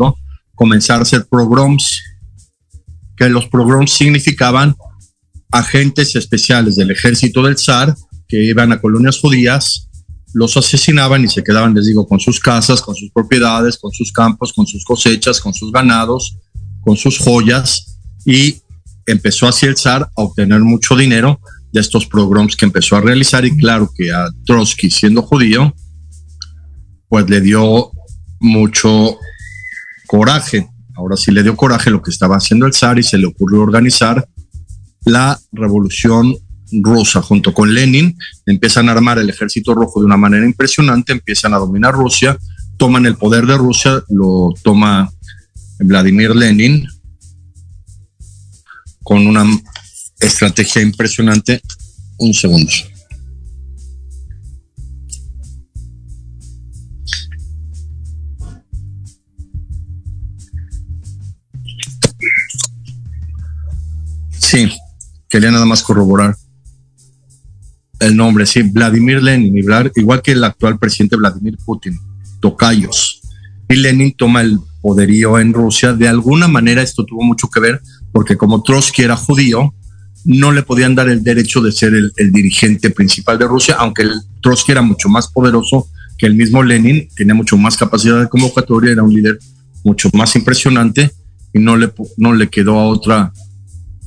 [0.56, 2.02] comenzar a hacer pogroms,
[3.18, 4.74] que los pogroms significaban
[5.52, 7.94] agentes especiales del ejército del zar
[8.26, 9.90] que iban a colonias judías,
[10.34, 14.14] los asesinaban y se quedaban, les digo, con sus casas, con sus propiedades, con sus
[14.14, 16.38] campos, con sus cosechas, con sus ganados,
[16.80, 18.62] con sus joyas, y
[19.06, 21.42] empezó así el zar a obtener mucho dinero
[21.72, 25.74] de estos programas que empezó a realizar y claro que a Trotsky siendo judío,
[27.08, 27.92] pues le dio
[28.40, 29.18] mucho
[30.08, 30.68] coraje.
[30.96, 33.62] Ahora sí le dio coraje lo que estaba haciendo el zar y se le ocurrió
[33.62, 34.28] organizar
[35.06, 36.36] la revolución
[36.82, 38.18] rusa junto con Lenin.
[38.46, 42.38] Empiezan a armar el ejército rojo de una manera impresionante, empiezan a dominar Rusia,
[42.78, 45.12] toman el poder de Rusia, lo toma
[45.80, 46.86] Vladimir Lenin
[49.04, 49.46] con una
[50.22, 51.62] estrategia impresionante.
[52.18, 52.72] Un segundo.
[64.40, 64.72] Sí,
[65.30, 66.36] quería nada más corroborar
[68.02, 71.98] el nombre, sí, Vladimir Lenin, igual que el actual presidente Vladimir Putin,
[72.40, 73.22] tocayos.
[73.70, 75.94] Y Lenin toma el poderío en Rusia.
[75.94, 77.80] De alguna manera esto tuvo mucho que ver
[78.12, 79.74] porque como Trotsky era judío,
[80.26, 84.12] no le podían dar el derecho de ser el, dirigente principal de Rusia, aunque el
[84.42, 88.92] Trotsky era mucho más poderoso que el mismo Lenin, tenía mucho más capacidad de convocatoria,
[88.92, 89.40] era un líder
[89.84, 91.12] mucho más impresionante
[91.54, 93.34] y no le, no le quedó a otra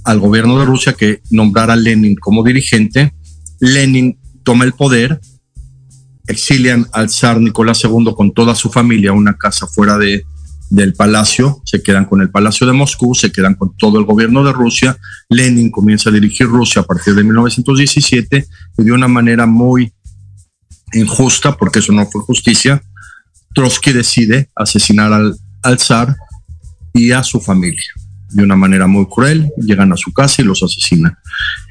[0.04, 3.12] al gobierno de Rusia que nombrar a Lenin como dirigente.
[3.58, 5.20] Lenin toma el poder,
[6.26, 10.24] exilian al zar Nicolás II con toda su familia a una casa fuera de,
[10.74, 14.42] del palacio, se quedan con el palacio de Moscú, se quedan con todo el gobierno
[14.42, 14.96] de Rusia.
[15.28, 18.46] Lenin comienza a dirigir Rusia a partir de 1917
[18.78, 19.92] y de una manera muy
[20.92, 22.82] injusta, porque eso no fue justicia.
[23.54, 26.16] Trotsky decide asesinar al, al zar
[26.92, 27.92] y a su familia
[28.30, 31.16] de una manera muy cruel, llegan a su casa y los asesinan.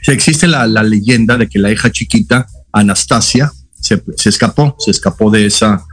[0.08, 5.30] Existe la, la leyenda de que la hija chiquita, Anastasia, se, se escapó, se escapó
[5.30, 5.84] de esa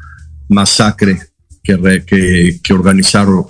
[0.49, 1.30] masacre
[1.63, 3.47] que, que, organizaron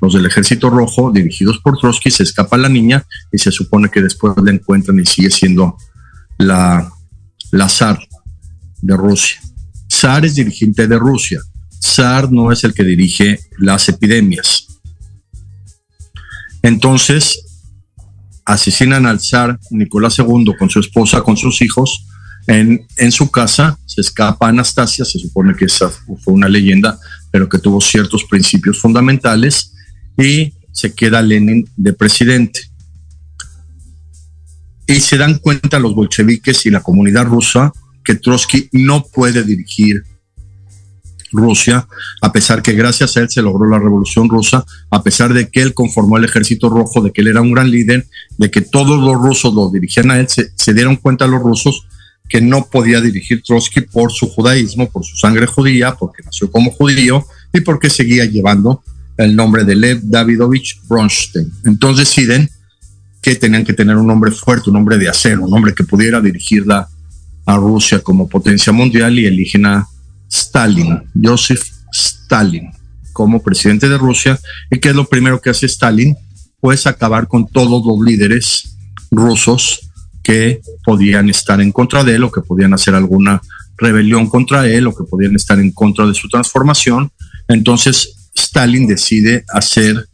[0.00, 4.02] los del Ejército Rojo, dirigidos por Trotsky, se escapa la niña y se supone que
[4.02, 5.76] después la encuentran y sigue siendo
[6.38, 6.90] la,
[7.52, 8.00] la zar
[8.80, 9.40] de Rusia.
[9.90, 11.40] Zar es dirigente de Rusia.
[11.80, 14.66] Zar no es el que dirige las epidemias.
[16.62, 17.44] Entonces,
[18.44, 22.06] asesinan al zar Nicolás II con su esposa, con sus hijos,
[22.46, 26.98] en, en, su casa, se escapa Anastasia, se supone que esa fue una leyenda,
[27.32, 29.72] pero que tuvo ciertos principios fundamentales
[30.16, 32.60] y se queda Lenin de presidente.
[34.86, 37.72] Y se dan cuenta los bolcheviques y la comunidad rusa
[38.04, 40.04] que Trotsky no puede dirigir
[41.32, 41.88] Rusia,
[42.20, 45.62] a pesar que gracias a él se logró la revolución rusa, a pesar de que
[45.62, 49.02] él conformó el ejército rojo, de que él era un gran líder, de que todos
[49.02, 51.86] los rusos lo dirigían a él, se, se dieron cuenta los rusos
[52.32, 56.70] que no podía dirigir Trotsky por su judaísmo, por su sangre judía, porque nació como
[56.70, 58.82] judío y porque seguía llevando
[59.18, 61.52] el nombre de Lev Davidovich Bronstein.
[61.66, 62.48] Entonces deciden
[63.20, 66.22] que tenían que tener un hombre fuerte, un hombre de acero, un hombre que pudiera
[66.22, 66.88] dirigirla
[67.44, 69.86] a Rusia como potencia mundial y eligen a
[70.30, 72.70] Stalin, Joseph Stalin,
[73.12, 74.40] como presidente de Rusia.
[74.70, 76.16] ¿Y qué es lo primero que hace Stalin?
[76.60, 78.74] Pues acabar con todos los líderes
[79.10, 79.91] rusos
[80.22, 83.40] que podían estar en contra de él o que podían hacer alguna
[83.76, 87.10] rebelión contra él o que podían estar en contra de su transformación.
[87.48, 90.08] Entonces Stalin decide hacer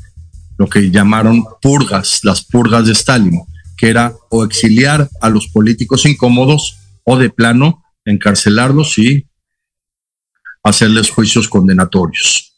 [0.56, 3.42] lo que llamaron purgas, las purgas de Stalin,
[3.76, 9.26] que era o exiliar a los políticos incómodos o de plano encarcelarlos y
[10.62, 12.54] hacerles juicios condenatorios.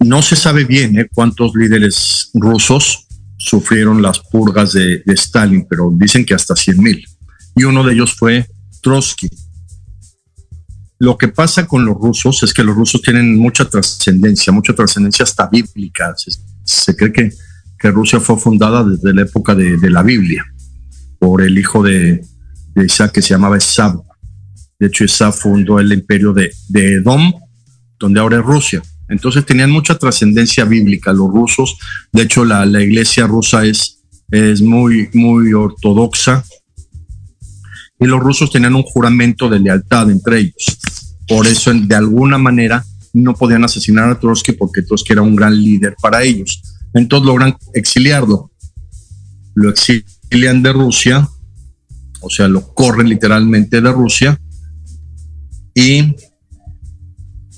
[0.00, 1.08] No se sabe bien ¿eh?
[1.12, 3.05] cuántos líderes rusos
[3.46, 7.06] sufrieron las purgas de, Stalin, pero dicen que hasta 100 mil.
[7.54, 8.44] Y uno de ellos fue
[8.82, 9.28] Trotsky.
[10.98, 15.22] Lo que pasa con los rusos es que los rusos tienen mucha trascendencia, mucha trascendencia
[15.22, 16.14] hasta bíblica.
[16.64, 17.30] Se, cree que,
[17.78, 20.44] que Rusia fue fundada desde la época de, la Biblia
[21.20, 22.24] por el hijo de,
[22.84, 24.02] Isaac que se llamaba Esab.
[24.78, 27.32] De hecho, Esab fundó el imperio de, de Edom,
[27.98, 28.82] donde ahora es Rusia.
[29.08, 31.78] Entonces tenían mucha trascendencia bíblica los rusos.
[32.12, 36.44] De hecho, la, la iglesia rusa es, es muy, muy ortodoxa.
[37.98, 40.78] Y los rusos tenían un juramento de lealtad entre ellos.
[41.26, 45.54] Por eso, de alguna manera, no podían asesinar a Trotsky porque Trotsky era un gran
[45.54, 46.62] líder para ellos.
[46.92, 48.50] Entonces logran exiliarlo.
[49.54, 51.26] Lo exilian de Rusia,
[52.20, 54.38] o sea, lo corren literalmente de Rusia
[55.74, 56.14] y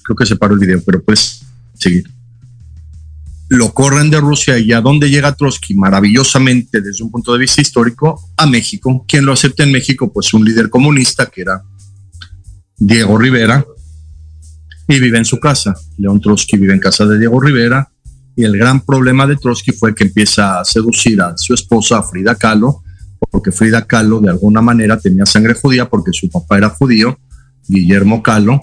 [0.05, 1.38] creo que se paró el video, pero puedes
[1.79, 2.11] seguir.
[3.49, 7.63] Lo corren de Rusia y a dónde llega Trotsky maravillosamente desde un punto de vista
[7.63, 9.05] histórico a México.
[9.09, 10.13] ¿Quién lo acepta en México?
[10.13, 11.63] Pues un líder comunista que era
[12.77, 13.65] Diego Rivera
[14.87, 15.75] y vive en su casa.
[15.97, 17.91] León Trotsky vive en casa de Diego Rivera
[18.37, 22.35] y el gran problema de Trotsky fue que empieza a seducir a su esposa, Frida
[22.35, 22.83] Kahlo,
[23.31, 27.19] porque Frida Kahlo de alguna manera tenía sangre judía porque su papá era judío,
[27.67, 28.61] Guillermo Kahlo,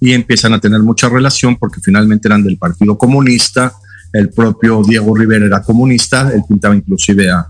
[0.00, 3.72] y empiezan a tener mucha relación porque finalmente eran del Partido Comunista,
[4.12, 7.46] el propio Diego Rivera era comunista, él pintaba inclusive a,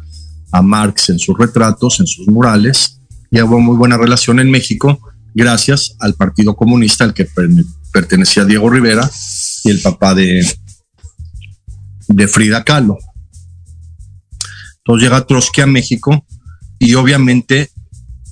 [0.52, 4.98] a Marx en sus retratos, en sus murales, y hubo muy buena relación en México
[5.34, 7.26] gracias al Partido Comunista al que
[7.92, 9.10] pertenecía Diego Rivera
[9.64, 10.46] y el papá de,
[12.08, 12.96] de Frida Kahlo.
[14.78, 16.24] Entonces llega Trotsky a México
[16.78, 17.70] y obviamente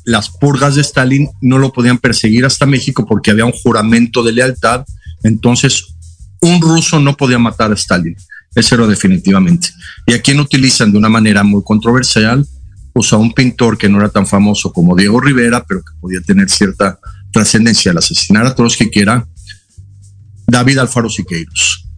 [0.05, 4.33] las purgas de Stalin no lo podían perseguir hasta México porque había un juramento de
[4.33, 4.85] lealtad.
[5.23, 5.95] Entonces,
[6.41, 8.17] un ruso no podía matar a Stalin.
[8.55, 9.69] Eso era definitivamente.
[10.07, 12.47] Y aquí utilizan de una manera muy controversial,
[12.93, 16.21] pues a un pintor que no era tan famoso como Diego Rivera, pero que podía
[16.21, 16.99] tener cierta
[17.33, 19.27] trascendencia al asesinar a Trotsky, que era
[20.47, 21.89] David Alfaro Siqueiros.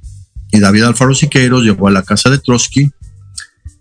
[0.52, 2.88] Y David Alfaro Siqueiros llegó a la casa de Trotsky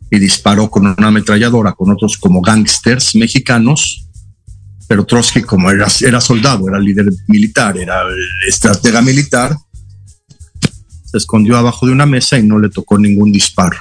[0.10, 4.08] y disparó con una ametralladora con otros como gangsters mexicanos
[4.93, 8.03] pero Trotsky como era, era soldado, era líder militar, era
[8.47, 9.58] estratega militar,
[11.04, 13.75] se escondió abajo de una mesa y no le tocó ningún disparo.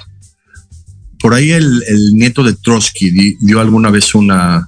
[1.20, 1.82] Por ahí el,
[2.14, 4.66] nieto de Trotsky dio alguna vez una,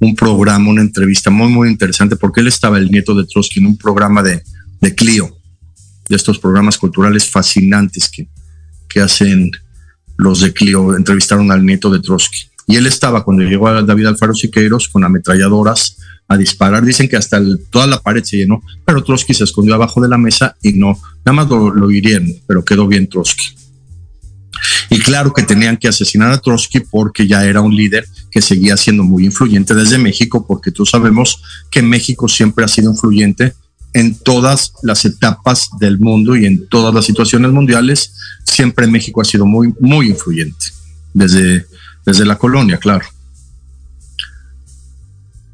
[0.00, 3.66] un programa, una entrevista muy, muy interesante, porque él estaba, el nieto de Trotsky, en
[3.66, 4.42] un programa de,
[4.80, 5.32] de Clio,
[6.08, 8.28] de estos programas culturales fascinantes que,
[8.88, 9.52] que hacen
[10.16, 12.48] los de Clio, entrevistaron al nieto de Trotsky.
[12.66, 15.96] Y él estaba cuando llegó a David Alfaro Siqueiros con ametralladoras
[16.28, 16.84] a disparar.
[16.84, 17.40] Dicen que hasta
[17.70, 20.98] toda la pared se llenó, pero Trotsky se escondió abajo de la mesa y no,
[21.24, 23.54] nada más lo, lo hirieron, pero quedó bien Trotsky.
[24.90, 28.76] Y claro que tenían que asesinar a Trotsky porque ya era un líder que seguía
[28.76, 33.54] siendo muy influyente desde México, porque tú sabemos que México siempre ha sido influyente
[33.92, 38.14] en todas las etapas del mundo y en todas las situaciones mundiales.
[38.44, 40.66] Siempre México ha sido muy, muy influyente
[41.14, 41.66] desde
[42.06, 43.04] desde la colonia, claro.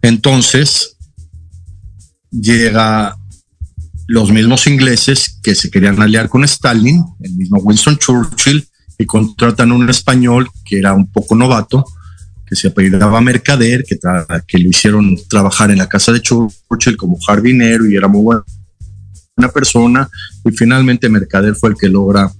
[0.02, 0.96] Entonces,
[2.30, 3.16] llega
[4.06, 9.72] los mismos ingleses que se querían aliar con Stalin, el mismo Winston Churchill, y contratan
[9.72, 11.84] un español que era un poco novato,
[12.46, 13.98] que se apellidaba Mercader, que,
[14.46, 19.52] que lo hicieron trabajar en la casa de Churchill como jardinero y era muy buena
[19.54, 20.10] persona,
[20.44, 22.30] y finalmente Mercader fue el que logra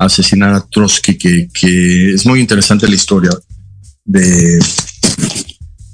[0.00, 3.30] asesinar a Trotsky, que, es muy interesante la historia
[4.04, 4.58] de,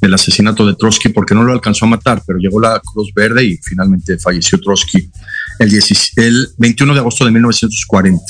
[0.01, 3.45] del asesinato de Trotsky, porque no lo alcanzó a matar, pero llegó la Cruz Verde
[3.45, 5.11] y finalmente falleció Trotsky
[5.59, 5.83] el,
[6.17, 8.23] el 21 de agosto de 1940.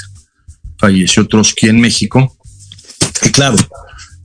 [0.79, 2.37] Falleció Trotsky en México.
[3.23, 3.57] Y claro,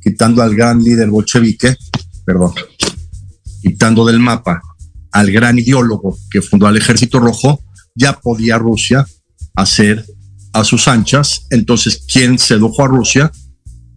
[0.02, 1.76] quitando al gran líder bolchevique,
[2.26, 2.54] perdón,
[3.62, 4.62] quitando del mapa
[5.12, 7.62] al gran ideólogo que fundó al Ejército Rojo,
[7.94, 9.06] ya podía Rusia
[9.56, 10.06] hacer
[10.54, 11.48] a sus anchas.
[11.50, 13.32] Entonces, ¿quién sedujo a Rusia?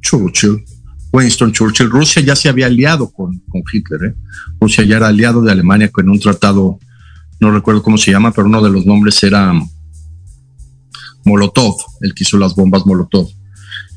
[0.00, 0.64] Churchill,
[1.12, 1.90] Winston Churchill.
[1.90, 4.10] Rusia ya se había aliado con, con Hitler.
[4.10, 4.14] ¿eh?
[4.60, 6.78] Rusia ya era aliado de Alemania con un tratado,
[7.40, 9.52] no recuerdo cómo se llama, pero uno de los nombres era
[11.24, 13.28] Molotov, el que hizo las bombas Molotov.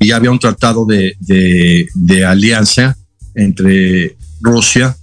[0.00, 1.16] Y había un tratado de,
[1.94, 2.96] de alianza
[3.34, 4.96] entre Rusia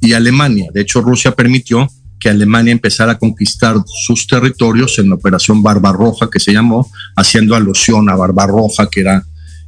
[0.00, 0.68] y Alemania.
[0.72, 1.88] De hecho, Rusia permitió
[2.18, 7.54] que Alemania empezara a conquistar sus territorios en la Operación Barbarroja, que se llamó, haciendo
[7.54, 9.24] alusión a Barbarroja, que era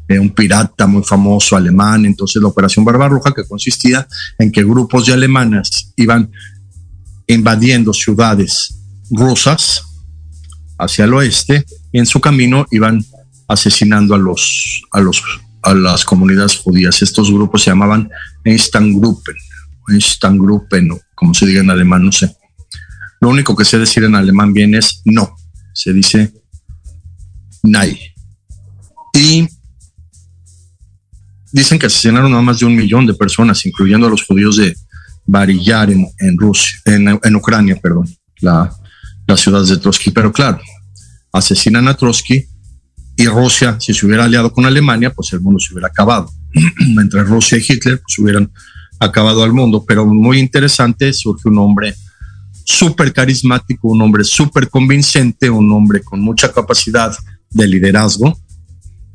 [0.09, 2.07] eh, un pirata muy famoso alemán.
[2.07, 4.07] Entonces, la Operación Barbarroja, que consistía
[4.39, 6.31] en que grupos de alemanes iban
[7.27, 8.77] invadiendo ciudades
[9.11, 9.83] rusas
[10.79, 13.05] hacia el oeste y en su camino iban
[13.49, 15.23] asesinando a los a los
[15.63, 17.03] a las comunidades judías.
[17.03, 18.09] Estos grupos se llamaban
[18.45, 19.35] Einsteingruppen,
[19.89, 22.37] Einsteingruppen, como se diga en alemán, no sé.
[23.21, 25.35] Lo único que sé decir en alemán bien es no.
[25.73, 26.33] Se dice
[27.65, 27.99] nein.
[29.15, 29.49] Y
[31.51, 34.77] dicen que asesinaron a más de un millón de personas, incluyendo a los judíos de
[35.25, 38.07] Barillar en, Rusia, en, Ucrania, perdón,
[38.41, 38.71] la,
[39.27, 40.11] las ciudades de Trotsky.
[40.11, 40.61] Pero claro,
[41.33, 42.47] asesinan a Trotsky
[43.17, 46.31] y Rusia, si se hubiera aliado con Alemania, pues el mundo se hubiera acabado.
[47.01, 48.53] Entre Rusia y Hitler, pues hubieran
[48.99, 49.85] acabado al mundo.
[49.87, 51.95] Pero muy interesante, surge un hombre
[52.65, 57.17] súper carismático, un hombre súper convincente, un hombre con mucha capacidad
[57.51, 58.37] de liderazgo,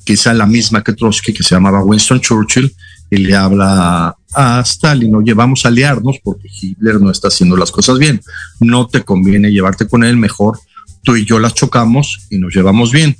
[0.05, 2.73] quizá la misma que Trotsky, que se llamaba Winston Churchill,
[3.09, 7.71] y le habla a Stalin, oye, vamos a aliarnos porque Hitler no está haciendo las
[7.71, 8.21] cosas bien,
[8.61, 10.57] no te conviene llevarte con él, mejor
[11.03, 13.15] tú y yo las chocamos y nos llevamos bien.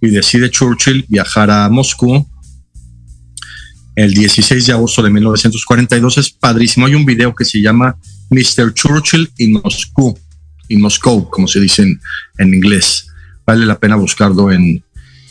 [0.00, 2.26] Y decide Churchill viajar a Moscú
[3.94, 6.18] el 16 de agosto de 1942.
[6.18, 6.86] Es padrísimo.
[6.86, 7.96] Hay un video que se llama
[8.30, 8.72] Mr.
[8.74, 10.18] Churchill in Moscú,
[10.68, 11.82] in Moscow, como se dice
[12.38, 13.08] en, inglés.
[13.44, 14.82] Vale la pena buscarlo en,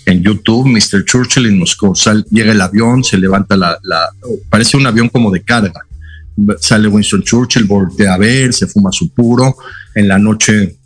[0.05, 1.05] en YouTube, Mr.
[1.05, 1.93] Churchill in Moscow.
[2.29, 3.79] llega el avión, se levanta la,
[4.49, 5.81] parece un avión como de carga.
[6.59, 9.57] Sale Winston Churchill, voltea a ver, se fuma su puro.
[9.95, 10.77] En la noche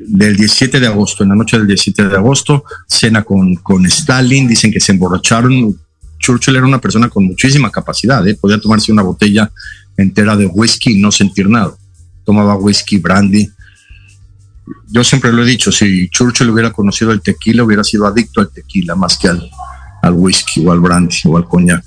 [0.00, 4.48] del 17 de agosto, en la noche del 17 de agosto, cena con, con Stalin,
[4.48, 5.78] dicen que se emborracharon.
[6.28, 8.34] Churchill era una persona con muchísima capacidad, ¿eh?
[8.34, 9.50] podía tomarse una botella
[9.96, 11.74] entera de whisky y no sentir nada.
[12.22, 13.50] Tomaba whisky, brandy.
[14.88, 18.50] Yo siempre lo he dicho, si Churchill hubiera conocido el tequila, hubiera sido adicto al
[18.50, 19.50] tequila más que al,
[20.02, 21.86] al whisky o al brandy o al coñac.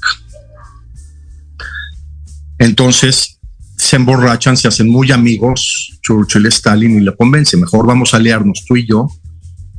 [2.58, 3.40] Entonces,
[3.78, 8.66] se emborrachan, se hacen muy amigos, Churchill, Stalin, y le convence, mejor vamos a aliarnos
[8.68, 9.08] tú y yo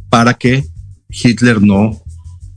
[0.08, 0.64] para que
[1.08, 2.00] Hitler no,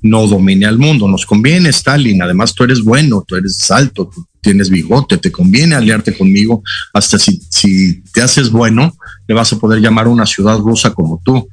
[0.06, 1.08] no domine al mundo.
[1.08, 5.76] Nos conviene, Stalin, además tú eres bueno, tú eres alto, tú tienes bigote, te conviene
[5.76, 8.96] aliarte conmigo, hasta si, si te haces bueno,
[9.28, 11.48] le vas a poder llamar a una ciudad rusa como tú.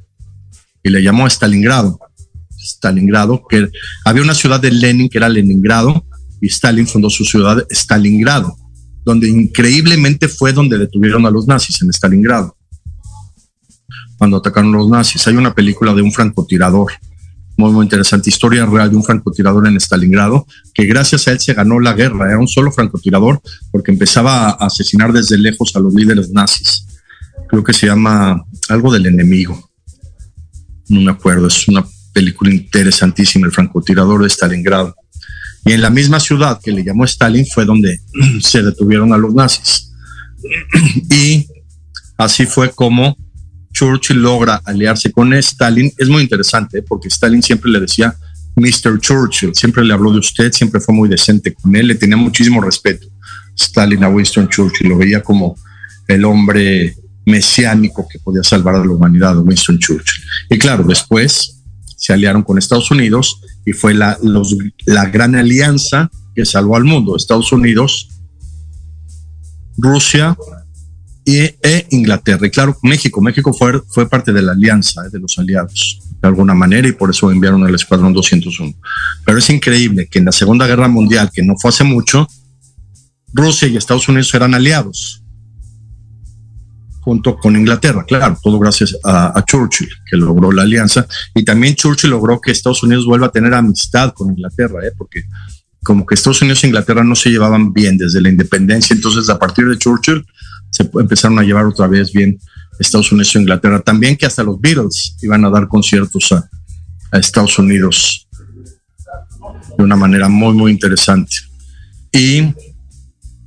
[0.83, 1.99] Y le llamó a Stalingrado.
[2.57, 3.67] Stalingrado, que
[4.05, 6.05] había una ciudad de Lenin que era Leningrado,
[6.41, 8.57] y Stalin fundó su ciudad Stalingrado
[9.05, 12.55] donde increíblemente fue donde detuvieron a los nazis en Stalingrado,
[14.17, 15.27] cuando atacaron los nazis.
[15.27, 16.93] Hay una película de un francotirador,
[17.63, 21.53] muy, muy interesante, historia real de un francotirador en Stalingrado, que gracias a él se
[21.53, 23.41] ganó la guerra, era un solo francotirador,
[23.71, 26.85] porque empezaba a asesinar desde lejos a los líderes nazis.
[27.47, 29.69] Creo que se llama algo del enemigo,
[30.89, 34.93] no me acuerdo, es una película interesantísima, el francotirador de Stalingrado.
[35.63, 37.97] Y en la misma ciudad que le llamó Stalin fue donde
[38.41, 39.89] se detuvieron a los nazis.
[41.09, 41.47] Y
[42.17, 43.15] así fue como
[43.73, 45.91] Churchill logra aliarse con Stalin.
[45.97, 46.83] Es muy interesante ¿eh?
[46.87, 48.15] porque Stalin siempre le decía
[48.55, 48.99] Mr.
[48.99, 52.61] Churchill, siempre le habló de usted, siempre fue muy decente con él, le tenía muchísimo
[52.61, 53.07] respeto.
[53.57, 55.55] Stalin a Winston Churchill lo veía como
[56.07, 56.95] el hombre
[57.25, 60.23] mesiánico que podía salvar a la humanidad, Winston Churchill.
[60.49, 61.61] Y claro, después
[61.97, 64.17] se aliaron con Estados Unidos y fue la,
[64.85, 68.09] la gran alianza que salvó al mundo, Estados Unidos,
[69.77, 70.37] Rusia
[71.25, 72.45] e Inglaterra.
[72.47, 76.27] Y claro, México, México fue, fue parte de la alianza, eh, de los aliados, de
[76.27, 78.73] alguna manera, y por eso enviaron el Escuadrón 201.
[79.25, 82.27] Pero es increíble que en la Segunda Guerra Mundial, que no fue hace mucho,
[83.33, 85.23] Rusia y Estados Unidos eran aliados
[87.03, 91.05] junto con Inglaterra, claro, todo gracias a, Churchill, que logró la alianza,
[91.35, 94.93] y también Churchill logró que Estados Unidos vuelva a tener amistad con Inglaterra, ¿eh?
[94.97, 95.25] porque
[95.83, 99.37] como que Estados Unidos e Inglaterra no se llevaban bien desde la independencia, entonces a
[99.37, 100.25] partir de Churchill
[100.73, 102.39] se empezaron a llevar otra vez bien
[102.79, 106.49] Estados Unidos e Inglaterra, también que hasta los Beatles iban a dar conciertos a,
[107.13, 108.27] Estados Unidos
[109.77, 111.35] de una manera muy, muy interesante.
[112.11, 112.51] Y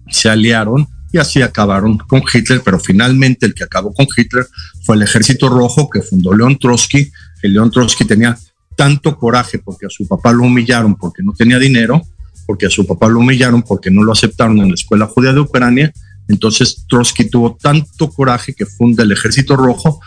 [0.09, 4.47] se aliaron y así acabaron con Hitler, pero finalmente el que acabó con Hitler
[4.85, 7.11] fue el Ejército Rojo que fundó León Trotsky.
[7.43, 8.39] El León Trotsky tenía
[8.77, 12.01] tanto coraje porque a su papá lo humillaron porque no tenía dinero,
[12.47, 15.41] porque a su papá lo humillaron porque no lo aceptaron en la escuela judía de
[15.41, 15.93] Ucrania.
[16.29, 20.01] Entonces Trotsky tuvo tanto coraje que funda el Ejército Rojo,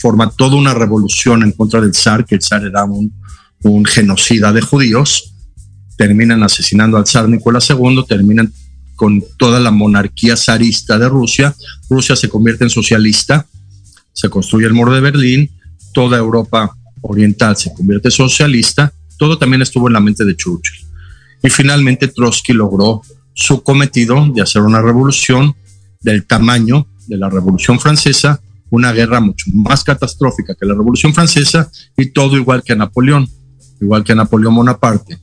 [0.00, 3.12] forma toda una revolución en contra del zar, que el zar era un,
[3.62, 5.34] un genocida de judíos.
[5.96, 8.52] Terminan asesinando al zar Nicolás II, terminan
[8.96, 11.54] con toda la monarquía zarista de Rusia.
[11.88, 13.46] Rusia se convierte en socialista,
[14.12, 15.50] se construye el muro de Berlín,
[15.92, 20.86] toda Europa oriental se convierte en socialista, todo también estuvo en la mente de Churchill.
[21.42, 23.02] Y finalmente Trotsky logró
[23.34, 25.54] su cometido de hacer una revolución
[26.00, 31.70] del tamaño de la Revolución Francesa, una guerra mucho más catastrófica que la Revolución Francesa
[31.96, 33.28] y todo igual que a Napoleón,
[33.80, 35.18] igual que a Napoleón Bonaparte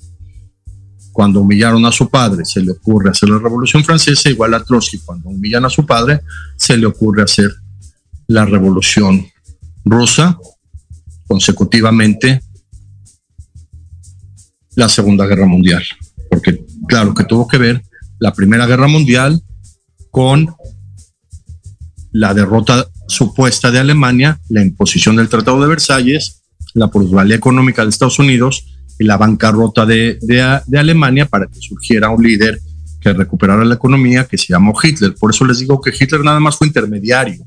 [1.11, 4.99] cuando humillaron a su padre, se le ocurre hacer la Revolución Francesa, igual a Trotsky,
[4.99, 6.21] cuando humillan a su padre,
[6.55, 7.51] se le ocurre hacer
[8.27, 9.25] la Revolución
[9.83, 10.37] Rusa.
[11.27, 12.41] Consecutivamente,
[14.75, 15.83] la Segunda Guerra Mundial,
[16.29, 17.81] porque claro que tuvo que ver
[18.21, 19.41] la Primera Guerra Mundial
[20.11, 20.53] con
[22.11, 26.43] la derrota supuesta de Alemania, la imposición del Tratado de Versalles,
[26.75, 28.67] la plusvalía económica de Estados Unidos
[28.99, 32.61] y la bancarrota de, de, Alemania para que surgiera un líder
[33.01, 35.15] que recuperara la economía que se llamó Hitler.
[35.19, 37.43] Por eso les digo que Hitler nada más fue intermediario.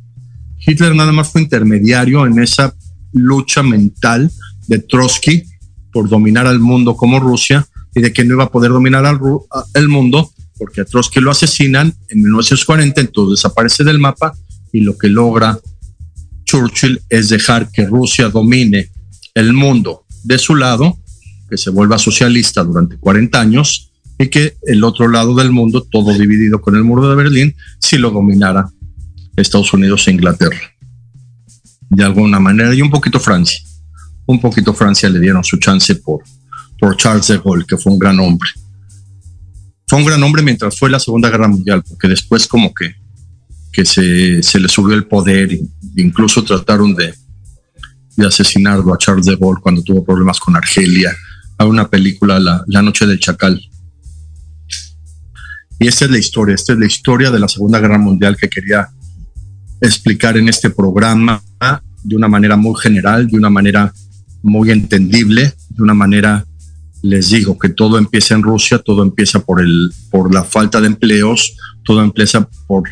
[0.59, 2.75] Hitler nada más fue intermediario en esa
[3.13, 4.29] lucha mental
[4.67, 5.45] de Trotsky
[5.93, 7.65] por dominar al mundo como Rusia
[7.95, 9.21] y de que no iba a poder dominar al,
[9.75, 10.34] el mundo
[10.65, 14.33] porque a Trotsky lo asesinan en 1940, entonces desaparece del mapa
[14.73, 15.61] y lo que logra
[16.47, 18.89] Churchill es dejar que Rusia domine
[19.35, 20.97] el mundo de su lado,
[21.51, 26.15] que se vuelva socialista durante 40 años y que el otro lado del mundo, todo
[26.15, 28.67] dividido con el muro de Berlín, si lo dominara
[29.37, 30.57] Estados Unidos e Inglaterra.
[31.91, 33.59] De alguna manera, y un poquito Francia.
[34.25, 36.23] Un poquito Francia le dieron su chance por,
[36.79, 38.49] por Charles de Gaulle, que fue un gran hombre.
[39.95, 42.97] Fue un gran hombre mientras fue la Segunda Guerra Mundial, porque después como que
[43.71, 45.61] que se, se le subió el poder, e
[45.95, 47.15] incluso trataron de,
[48.17, 51.15] de asesinarlo a Charles de Gaulle cuando tuvo problemas con Argelia.
[51.59, 53.61] Hay una película, la, la, Noche del Chacal.
[55.79, 58.49] Y esta es la historia, esta es la historia de la Segunda Guerra Mundial que
[58.49, 58.89] quería
[59.81, 61.41] explicar en este programa
[62.03, 63.93] de una manera muy general, de una manera
[64.43, 66.45] muy entendible, de una manera,
[67.05, 70.87] les digo, que todo empieza en Rusia, todo empieza por, el, por la falta de
[70.87, 72.85] empleos, todo empieza por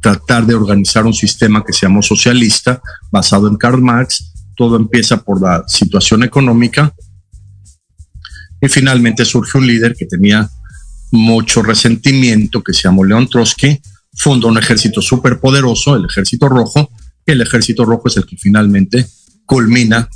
[0.00, 2.80] tratar de organizar un sistema que se llamó socialista,
[3.10, 4.32] basado en Karl Marx.
[4.56, 6.94] Todo empieza por la situación económica.
[8.60, 10.48] Y finalmente surge un líder que tenía
[11.10, 13.80] mucho resentimiento, que se llamó León Trotsky,
[14.14, 16.90] fundó un ejército superpoderoso, el ejército rojo,
[17.26, 19.04] y el ejército rojo es el que finalmente
[19.44, 20.08] culmina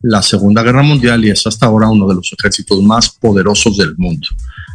[0.00, 3.96] la Segunda Guerra Mundial y es hasta ahora uno de los ejércitos más poderosos del
[3.96, 4.26] mundo.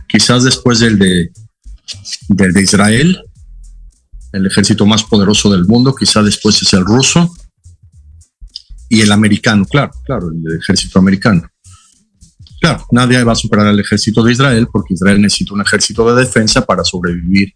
[0.07, 3.23] Quizás después del de, Israel,
[4.32, 7.34] el ejército más poderoso del mundo, quizá después es el ruso
[8.88, 11.47] y el americano, claro, claro, el ejército americano.
[12.61, 16.23] Claro, nadie va a superar al ejército de Israel porque Israel necesita un ejército de
[16.23, 17.51] defensa para sobrevivir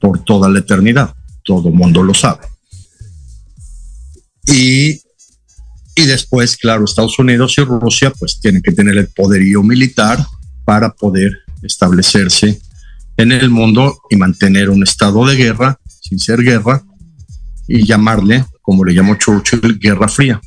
[0.00, 1.14] por toda la eternidad.
[1.44, 2.46] Todo mundo lo sabe.
[4.46, 5.00] Y,
[5.98, 10.18] y después, claro, Estados Unidos y Rusia pues tienen que tener el poderío militar
[10.64, 11.32] para poder
[11.62, 12.60] establecerse
[13.16, 16.82] en el mundo y mantener un estado de guerra sin ser guerra,
[17.68, 20.40] y llamarle, como le llamó Churchill, Guerra Fría.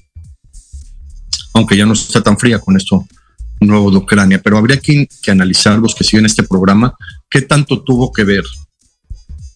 [1.54, 3.06] Aunque ya no está tan fría con esto
[3.60, 6.96] nuevo de Ucrania, pero habría que, que analizar los que siguen este programa,
[7.30, 8.44] qué tanto tuvo que ver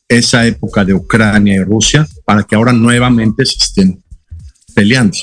[0.08, 4.04] esa época de Ucrania y Rusia para que ahora nuevamente se estén
[4.76, 5.18] peleando.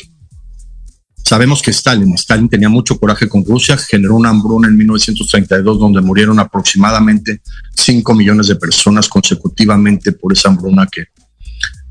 [1.33, 6.03] Sabemos que Stalin, Stalin tenía mucho coraje con Rusia, generó una hambruna en 1932 donde
[6.03, 7.41] murieron aproximadamente
[7.75, 11.07] 5 millones de personas consecutivamente por esa hambruna que,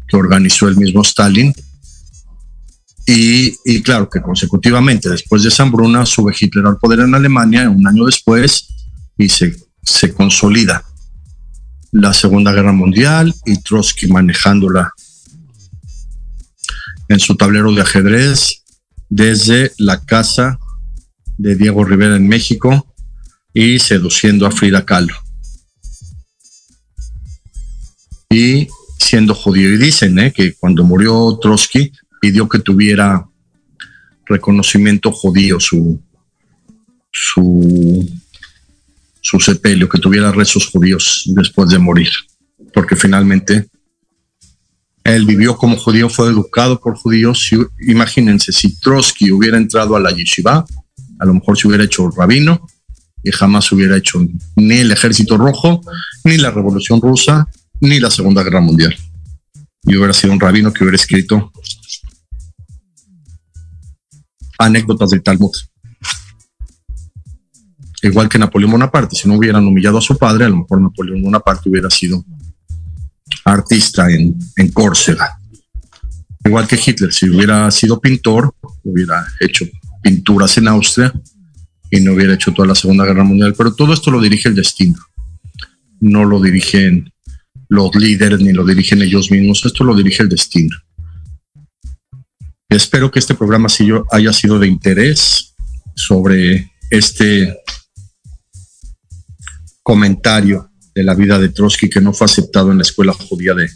[0.08, 1.52] que organizó el mismo Stalin.
[3.08, 7.68] Y, y, claro que consecutivamente después de esa hambruna sube Hitler al poder en Alemania
[7.68, 8.68] un año después
[9.18, 10.86] y se, se consolida
[11.92, 14.94] la Segunda Guerra Mundial y Trotsky manejándola
[17.08, 18.61] en su tablero de ajedrez
[19.12, 20.58] desde la casa
[21.38, 22.88] de Diego Rivera en México
[23.54, 25.14] y seduciendo a Frida Kahlo.
[28.30, 29.74] Y siendo judío.
[29.74, 30.32] Y dicen ¿eh?
[30.32, 31.92] que cuando murió Trotsky
[32.22, 33.28] pidió que tuviera
[34.26, 36.02] reconocimiento judío su,
[37.12, 38.10] su,
[39.20, 42.12] su sepelio, que tuviera rezos judíos después de morir,
[42.74, 43.68] porque finalmente
[45.04, 47.50] él vivió como judío, fue educado por judíos.
[47.80, 50.66] imagínense, si Trotsky hubiera entrado a la yeshiva,
[51.20, 52.68] a lo mejor se hubiera hecho rabino
[53.24, 54.20] y jamás hubiera hecho
[54.56, 55.82] ni el ejército rojo,
[56.24, 57.48] ni la revolución rusa,
[57.80, 58.96] ni la Segunda Guerra Mundial.
[59.84, 61.52] Y hubiera sido un rabino que hubiera escrito
[64.58, 65.52] anécdotas del Talmud.
[68.04, 71.22] Igual que Napoleón Bonaparte, si no hubieran humillado a su padre, a lo mejor Napoleón
[71.22, 72.24] Bonaparte hubiera sido
[73.46, 75.38] artista en, en Córcega.
[76.44, 78.54] Igual que Hitler, si hubiera sido pintor,
[78.84, 79.66] hubiera hecho
[80.02, 81.14] pinturas en Austria
[81.90, 83.54] y no hubiera hecho toda la Segunda Guerra Mundial.
[83.56, 84.98] Pero todo esto lo dirige el destino.
[86.00, 87.12] No lo dirigen
[87.70, 89.64] los líderes ni lo dirigen ellos mismos.
[89.66, 90.76] Esto lo dirige el destino.
[92.70, 93.68] Espero que este programa
[94.12, 95.54] haya sido de interés
[95.96, 97.58] sobre este
[99.84, 103.70] comentario de la vida de Trotsky que no fue aceptado en la escuela judía de,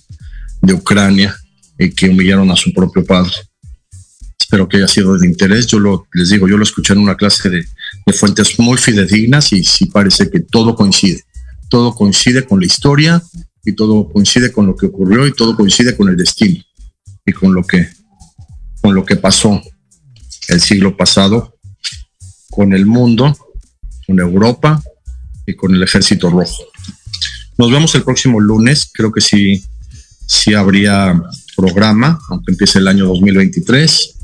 [0.61, 1.35] de Ucrania
[1.77, 3.31] y que humillaron a su propio padre.
[4.39, 5.67] Espero que haya sido de interés.
[5.67, 7.65] Yo lo, les digo, yo lo escuché en una clase de,
[8.05, 11.23] de fuentes muy fidedignas y sí parece que todo coincide.
[11.69, 13.23] Todo coincide con la historia
[13.65, 16.63] y todo coincide con lo que ocurrió y todo coincide con el destino
[17.25, 17.89] y con lo que
[18.81, 19.59] con lo que pasó
[20.47, 21.57] el siglo pasado
[22.51, 23.35] con el mundo,
[24.05, 24.81] con Europa
[25.45, 26.63] y con el Ejército Rojo.
[27.57, 29.63] Nos vemos el próximo lunes, creo que sí,
[30.27, 31.21] sí habría
[31.55, 34.15] programa, aunque empiece el año 2023,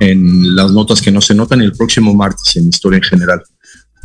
[0.00, 3.42] en las notas que no se notan, y el próximo martes en Historia en General,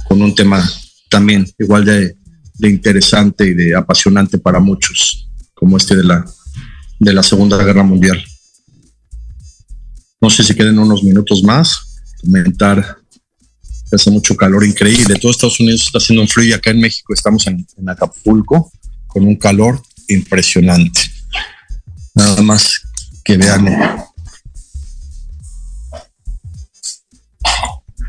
[0.08, 0.70] con un tema
[1.10, 2.18] también igual de,
[2.56, 6.26] de interesante y de apasionante para muchos, como este de la,
[7.00, 8.22] de la Segunda Guerra Mundial.
[10.20, 12.98] No sé si queden unos minutos más, comentar
[13.96, 15.20] hace mucho calor increíble.
[15.20, 18.72] Todo Estados Unidos está haciendo un frío y acá en México estamos en, Acapulco
[19.08, 21.02] con un calor impresionante.
[22.14, 22.82] Nada más
[23.24, 23.66] que vean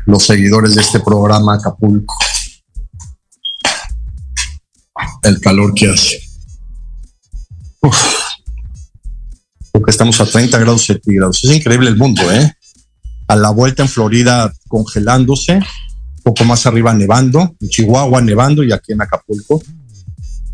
[0.05, 2.15] los seguidores de este programa Acapulco.
[5.23, 6.21] El calor que hace.
[9.71, 11.43] Porque estamos a 30 grados centígrados.
[11.43, 12.56] Es increíble el mundo, ¿eh?
[13.27, 15.59] A la vuelta en Florida congelándose,
[16.23, 19.61] poco más arriba nevando, en Chihuahua nevando y aquí en Acapulco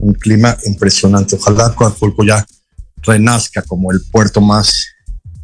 [0.03, 1.35] un clima impresionante.
[1.35, 2.45] Ojalá Acapulco ya
[3.01, 4.87] renazca como el puerto más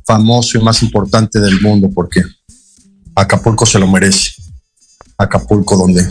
[0.05, 2.21] famoso y más importante del mundo, porque
[3.15, 4.31] Acapulco se lo merece.
[5.17, 6.07] Acapulco, donde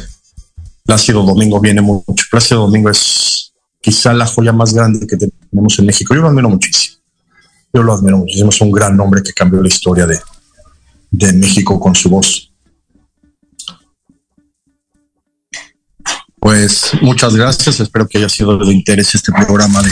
[0.85, 2.25] Plácido Domingo viene mucho.
[2.31, 6.15] Plácido Domingo es quizá la joya más grande que tenemos en México.
[6.15, 6.99] Yo lo admiro muchísimo.
[7.73, 8.51] Yo lo admiro muchísimo.
[8.51, 10.19] Es un gran hombre que cambió la historia de,
[11.11, 12.53] de México con su voz.
[16.41, 17.81] Pues muchas gracias.
[17.81, 19.91] Espero que haya sido de interés este programa de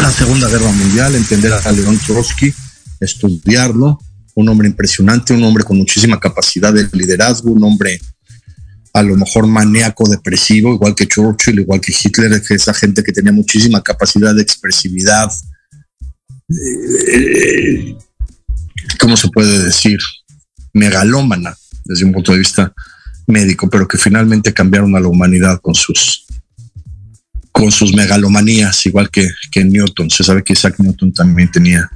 [0.00, 2.52] la Segunda Guerra Mundial, entender a León Trotsky,
[3.00, 3.98] estudiarlo.
[4.34, 8.00] Un hombre impresionante, un hombre con muchísima capacidad de liderazgo, un hombre
[8.94, 13.12] a lo mejor maníaco depresivo, igual que Churchill, igual que Hitler, que esa gente que
[13.12, 15.30] tenía muchísima capacidad de expresividad.
[16.48, 17.96] Eh,
[18.98, 19.98] ¿Cómo se puede decir?
[20.72, 22.72] Megalómana, desde un punto de vista
[23.26, 26.26] médico, pero que finalmente cambiaron a la humanidad con sus
[27.52, 30.10] con sus megalomanías, igual que, que Newton.
[30.10, 31.90] Se sabe que Isaac Newton también tenía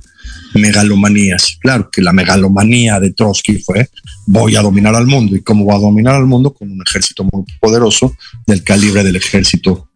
[0.54, 1.56] megalomanías.
[1.60, 3.88] Claro que la megalomanía de Trotsky fue
[4.26, 5.34] voy a dominar al mundo.
[5.34, 6.52] ¿Y cómo va a dominar al mundo?
[6.52, 8.16] Con un ejército muy poderoso
[8.46, 9.90] del calibre del ejército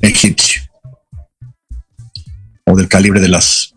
[0.00, 0.62] egipcio
[2.64, 3.74] o del calibre de las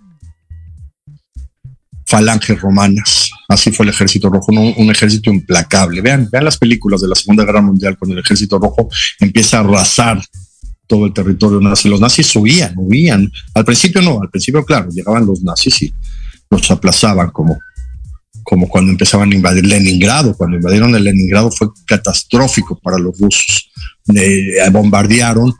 [2.05, 3.26] falanges romanas.
[3.47, 6.01] Así fue el ejército rojo, un, ejército implacable.
[6.01, 8.89] Vean, vean las películas de la Segunda Guerra Mundial cuando el ejército rojo
[9.19, 10.21] empieza a arrasar
[10.85, 11.87] todo el territorio nazi.
[11.87, 13.31] Los nazis huían, huían.
[13.53, 15.93] Al principio no, al principio, claro, llegaban los nazis y
[16.49, 17.57] los aplazaban como,
[18.43, 20.35] como cuando empezaban a invadir Leningrado.
[20.35, 23.71] Cuando invadieron el Leningrado fue catastrófico para los rusos.
[24.13, 25.53] Eh, bombardearon.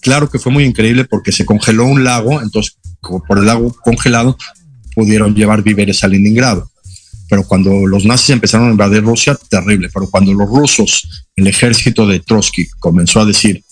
[0.00, 3.74] Claro que fue muy increíble porque se congeló un lago, entonces como por el lago
[3.84, 4.36] congelado
[4.94, 6.71] pudieron llevar víveres a Leningrado.
[7.32, 9.88] Pero cuando los nazis empezaron a invadir Rusia, terrible.
[9.88, 13.64] Pero cuando los rusos, el ejército de Trotsky comenzó a decir,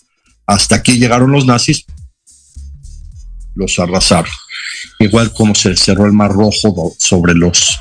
[0.47, 1.85] hasta aquí llegaron los nazis,
[3.55, 4.33] los arrasaron.
[4.99, 7.79] Igual como se cerró el Mar Rojo sobre los,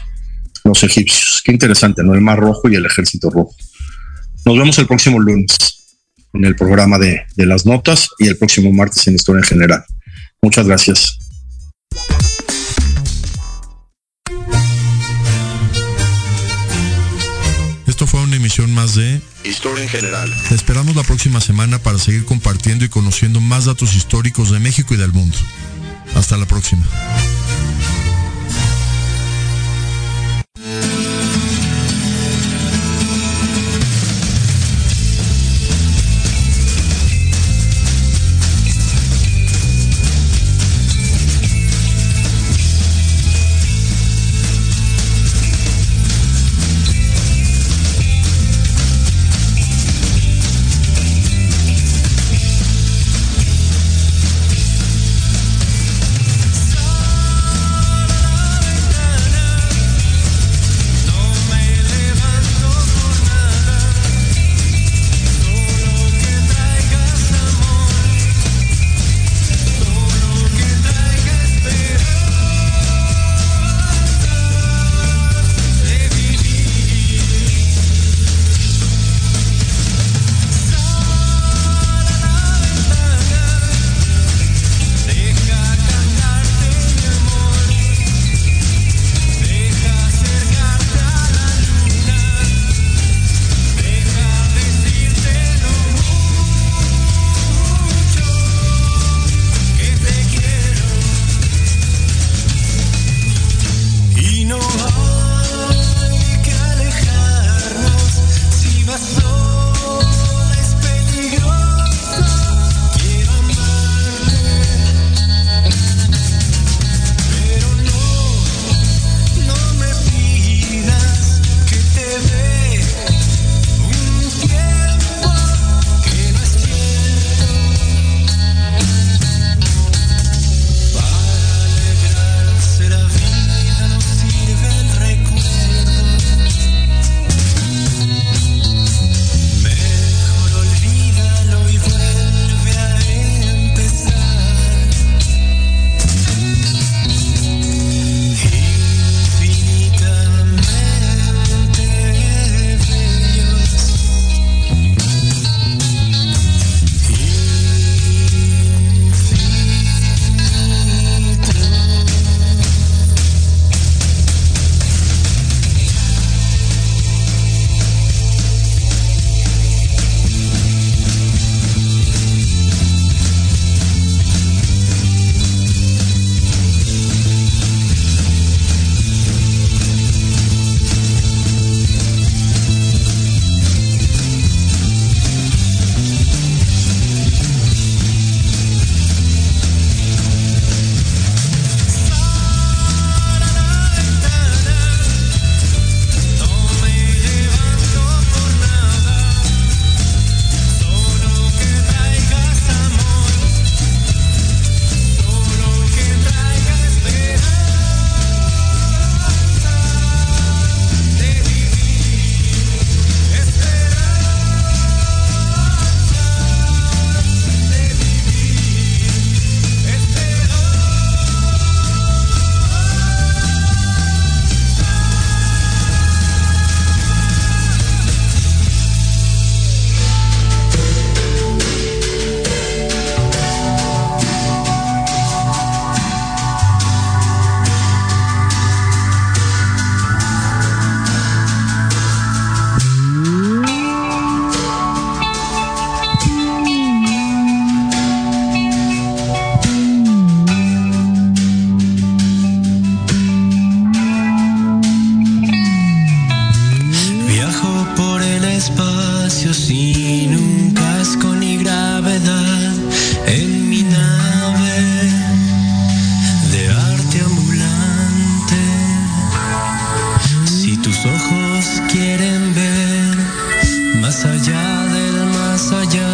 [0.66, 1.42] los egipcios.
[1.46, 2.14] Qué interesante, ¿no?
[2.14, 3.56] El Mar Rojo y el Ejército Rojo.
[4.44, 5.48] Nos vemos el próximo lunes
[6.34, 9.86] en el programa de, de las notas y el próximo martes en Historia en General.
[10.42, 11.20] Muchas gracias.
[18.60, 20.30] Emisión más de Historia en General.
[20.50, 24.94] Te esperamos la próxima semana para seguir compartiendo y conociendo más datos históricos de México
[24.94, 25.38] y del mundo.
[26.16, 26.86] Hasta la próxima.